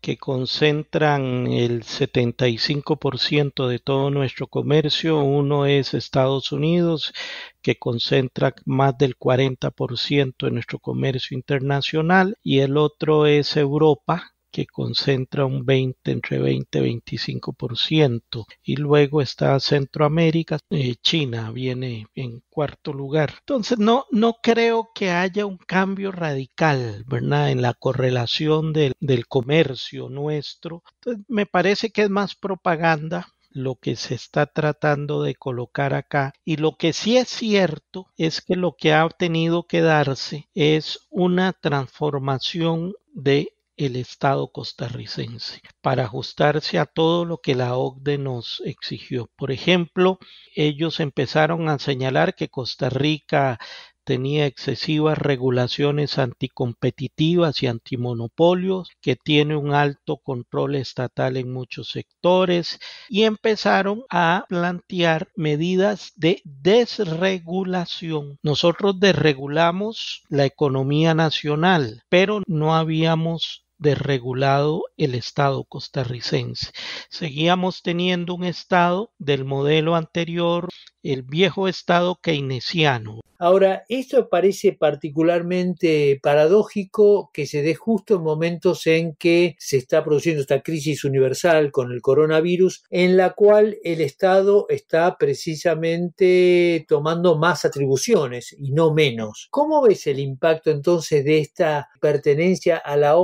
que 0.03 0.17
concentran 0.17 1.47
el 1.47 1.83
75% 1.83 3.67
de 3.67 3.79
todo 3.79 4.09
nuestro 4.09 4.47
comercio. 4.47 5.19
Uno 5.23 5.65
es 5.65 5.93
Estados 5.93 6.51
Unidos, 6.51 7.13
que 7.61 7.77
concentra 7.79 8.53
más 8.65 8.97
del 8.97 9.17
40% 9.17 10.45
de 10.45 10.51
nuestro 10.51 10.79
comercio 10.79 11.37
internacional, 11.37 12.37
y 12.43 12.59
el 12.59 12.75
otro 12.75 13.27
es 13.27 13.55
Europa, 13.55 14.32
que 14.53 14.67
concentra 14.67 15.45
un 15.45 15.65
20, 15.65 16.11
entre 16.11 16.37
20 16.37 16.79
y 16.79 16.81
25%. 16.83 18.45
Y 18.61 18.75
luego 18.75 19.19
está 19.21 19.59
Centroamérica, 19.59 20.59
eh, 20.69 20.95
China 21.01 21.51
viene 21.51 22.05
en 22.13 22.43
cuarto 22.51 22.93
lugar. 22.93 23.33
Entonces 23.39 23.79
no, 23.79 24.05
no 24.11 24.35
creo 24.43 24.91
que 24.93 25.09
haya 25.09 25.47
un 25.47 25.57
cambio 25.57 26.11
radical, 26.11 27.03
¿verdad? 27.07 27.49
En 27.49 27.63
la 27.63 27.73
correlación 27.73 28.73
del, 28.73 28.93
del 28.99 29.25
comercio 29.27 30.07
nuestro. 30.07 30.83
Me 31.27 31.47
parece 31.47 31.89
que 31.89 32.03
es 32.03 32.09
más 32.11 32.35
propaganda 32.35 33.27
lo 33.49 33.75
que 33.75 33.95
se 33.95 34.15
está 34.15 34.45
tratando 34.47 35.23
de 35.23 35.35
colocar 35.35 35.93
acá. 35.93 36.33
Y 36.43 36.57
lo 36.57 36.75
que 36.75 36.93
sí 36.93 37.17
es 37.17 37.29
cierto 37.29 38.07
es 38.17 38.41
que 38.41 38.55
lo 38.55 38.75
que 38.75 38.93
ha 38.93 39.07
tenido 39.09 39.63
que 39.63 39.81
darse 39.81 40.49
es 40.53 41.07
una 41.09 41.53
transformación 41.53 42.93
de 43.13 43.52
el 43.77 43.95
Estado 43.95 44.51
costarricense 44.51 45.61
para 45.81 46.03
ajustarse 46.03 46.79
a 46.79 46.85
todo 46.85 47.25
lo 47.25 47.39
que 47.39 47.55
la 47.55 47.75
OCDE 47.75 48.17
nos 48.17 48.61
exigió. 48.65 49.29
Por 49.35 49.51
ejemplo, 49.51 50.19
ellos 50.55 50.99
empezaron 50.99 51.69
a 51.69 51.79
señalar 51.79 52.35
que 52.35 52.49
Costa 52.49 52.89
Rica 52.89 53.59
tenía 54.03 54.45
excesivas 54.45 55.17
regulaciones 55.17 56.17
anticompetitivas 56.17 57.63
y 57.63 57.67
antimonopolios, 57.67 58.89
que 59.01 59.15
tiene 59.15 59.55
un 59.55 59.73
alto 59.73 60.17
control 60.17 60.75
estatal 60.75 61.37
en 61.37 61.51
muchos 61.51 61.89
sectores 61.89 62.79
y 63.09 63.23
empezaron 63.23 64.03
a 64.09 64.45
plantear 64.49 65.29
medidas 65.35 66.11
de 66.15 66.41
desregulación. 66.43 68.39
Nosotros 68.43 68.99
desregulamos 68.99 70.23
la 70.29 70.45
economía 70.45 71.13
nacional, 71.13 72.03
pero 72.09 72.41
no 72.47 72.75
habíamos 72.75 73.62
desregulado 73.77 74.83
el 74.97 75.15
Estado 75.15 75.63
costarricense. 75.65 76.71
Seguíamos 77.09 77.81
teniendo 77.81 78.35
un 78.35 78.43
Estado 78.43 79.11
del 79.19 79.45
modelo 79.45 79.95
anterior, 79.95 80.69
el 81.03 81.23
viejo 81.23 81.67
Estado 81.67 82.15
keynesiano. 82.21 83.19
Ahora, 83.43 83.83
esto 83.89 84.29
parece 84.29 84.71
particularmente 84.71 86.17
paradójico 86.23 87.29
que 87.33 87.45
se 87.45 87.61
dé 87.61 87.75
justo 87.75 88.15
en 88.15 88.23
momentos 88.23 88.87
en 88.87 89.15
que 89.15 89.57
se 89.59 89.75
está 89.75 90.01
produciendo 90.01 90.41
esta 90.41 90.61
crisis 90.61 91.03
universal 91.03 91.69
con 91.73 91.91
el 91.91 92.01
coronavirus, 92.01 92.85
en 92.89 93.17
la 93.17 93.33
cual 93.33 93.77
el 93.83 93.99
Estado 93.99 94.65
está 94.69 95.17
precisamente 95.17 96.85
tomando 96.87 97.37
más 97.37 97.65
atribuciones 97.65 98.55
y 98.57 98.71
no 98.71 98.93
menos. 98.93 99.49
¿Cómo 99.51 99.81
ves 99.81 100.07
el 100.07 100.19
impacto 100.19 100.71
entonces 100.71 101.25
de 101.25 101.39
esta 101.39 101.89
pertenencia 101.99 102.77
a 102.77 102.95
la 102.95 103.17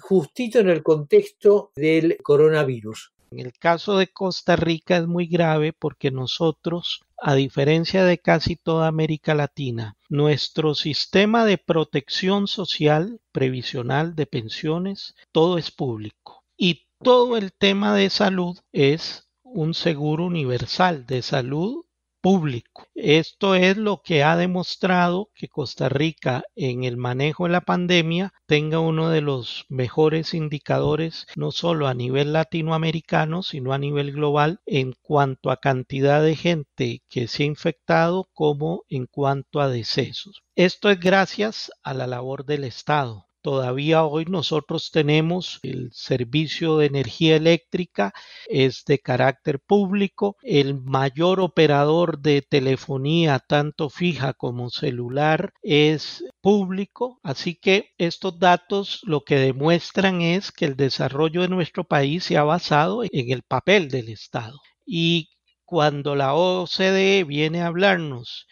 Justito 0.00 0.58
en 0.58 0.68
el 0.68 0.82
contexto 0.82 1.72
del 1.76 2.18
coronavirus? 2.22 3.12
El 3.30 3.52
caso 3.52 3.98
de 3.98 4.06
Costa 4.06 4.56
Rica 4.56 4.96
es 4.96 5.06
muy 5.06 5.26
grave 5.26 5.74
porque 5.74 6.10
nosotros, 6.10 7.02
a 7.18 7.34
diferencia 7.34 8.04
de 8.04 8.18
casi 8.18 8.56
toda 8.56 8.88
América 8.88 9.34
Latina, 9.34 9.96
nuestro 10.08 10.74
sistema 10.74 11.44
de 11.44 11.58
protección 11.58 12.48
social, 12.48 13.20
previsional, 13.32 14.14
de 14.14 14.24
pensiones, 14.26 15.14
todo 15.30 15.58
es 15.58 15.70
público. 15.70 16.42
Y 16.56 16.86
todo 17.02 17.36
el 17.36 17.52
tema 17.52 17.94
de 17.94 18.08
salud 18.08 18.58
es 18.72 19.28
un 19.42 19.74
seguro 19.74 20.24
universal 20.24 21.06
de 21.06 21.22
salud 21.22 21.84
público. 22.20 22.86
Esto 22.94 23.54
es 23.54 23.76
lo 23.76 24.02
que 24.02 24.22
ha 24.22 24.36
demostrado 24.36 25.30
que 25.34 25.48
Costa 25.48 25.88
Rica 25.88 26.42
en 26.56 26.84
el 26.84 26.96
manejo 26.96 27.44
de 27.44 27.50
la 27.50 27.60
pandemia 27.60 28.32
tenga 28.46 28.80
uno 28.80 29.10
de 29.10 29.20
los 29.20 29.66
mejores 29.68 30.34
indicadores 30.34 31.26
no 31.36 31.52
solo 31.52 31.86
a 31.86 31.94
nivel 31.94 32.32
latinoamericano 32.32 33.42
sino 33.42 33.72
a 33.72 33.78
nivel 33.78 34.12
global 34.12 34.60
en 34.66 34.94
cuanto 35.02 35.50
a 35.50 35.58
cantidad 35.58 36.22
de 36.22 36.36
gente 36.36 37.02
que 37.08 37.28
se 37.28 37.44
ha 37.44 37.46
infectado 37.46 38.28
como 38.34 38.84
en 38.88 39.06
cuanto 39.06 39.60
a 39.60 39.68
decesos. 39.68 40.42
Esto 40.54 40.90
es 40.90 40.98
gracias 40.98 41.70
a 41.82 41.94
la 41.94 42.06
labor 42.06 42.44
del 42.44 42.64
Estado. 42.64 43.27
Todavía 43.40 44.04
hoy 44.04 44.24
nosotros 44.24 44.90
tenemos 44.90 45.60
el 45.62 45.90
servicio 45.92 46.78
de 46.78 46.86
energía 46.86 47.36
eléctrica, 47.36 48.12
es 48.48 48.84
de 48.84 48.98
carácter 48.98 49.60
público, 49.60 50.36
el 50.42 50.74
mayor 50.82 51.40
operador 51.40 52.18
de 52.18 52.42
telefonía, 52.42 53.38
tanto 53.38 53.90
fija 53.90 54.34
como 54.34 54.70
celular, 54.70 55.52
es 55.62 56.24
público, 56.40 57.20
así 57.22 57.54
que 57.54 57.90
estos 57.96 58.38
datos 58.38 59.00
lo 59.04 59.22
que 59.22 59.36
demuestran 59.36 60.20
es 60.20 60.50
que 60.50 60.64
el 60.64 60.76
desarrollo 60.76 61.42
de 61.42 61.48
nuestro 61.48 61.84
país 61.84 62.24
se 62.24 62.36
ha 62.36 62.42
basado 62.42 63.04
en 63.04 63.30
el 63.30 63.42
papel 63.42 63.88
del 63.88 64.08
Estado. 64.08 64.58
Y 64.84 65.30
cuando 65.64 66.16
la 66.16 66.34
OCDE 66.34 67.24
viene 67.24 67.62
a 67.62 67.66
hablarnos 67.66 68.46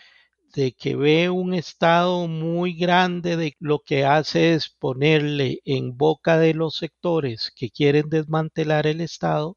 de 0.54 0.72
que 0.72 0.96
ve 0.96 1.30
un 1.30 1.54
Estado 1.54 2.26
muy 2.28 2.74
grande, 2.74 3.36
de 3.36 3.54
lo 3.58 3.80
que 3.80 4.04
hace 4.04 4.54
es 4.54 4.70
ponerle 4.70 5.60
en 5.64 5.96
boca 5.96 6.38
de 6.38 6.54
los 6.54 6.76
sectores 6.76 7.52
que 7.54 7.70
quieren 7.70 8.08
desmantelar 8.08 8.86
el 8.86 9.00
Estado 9.00 9.56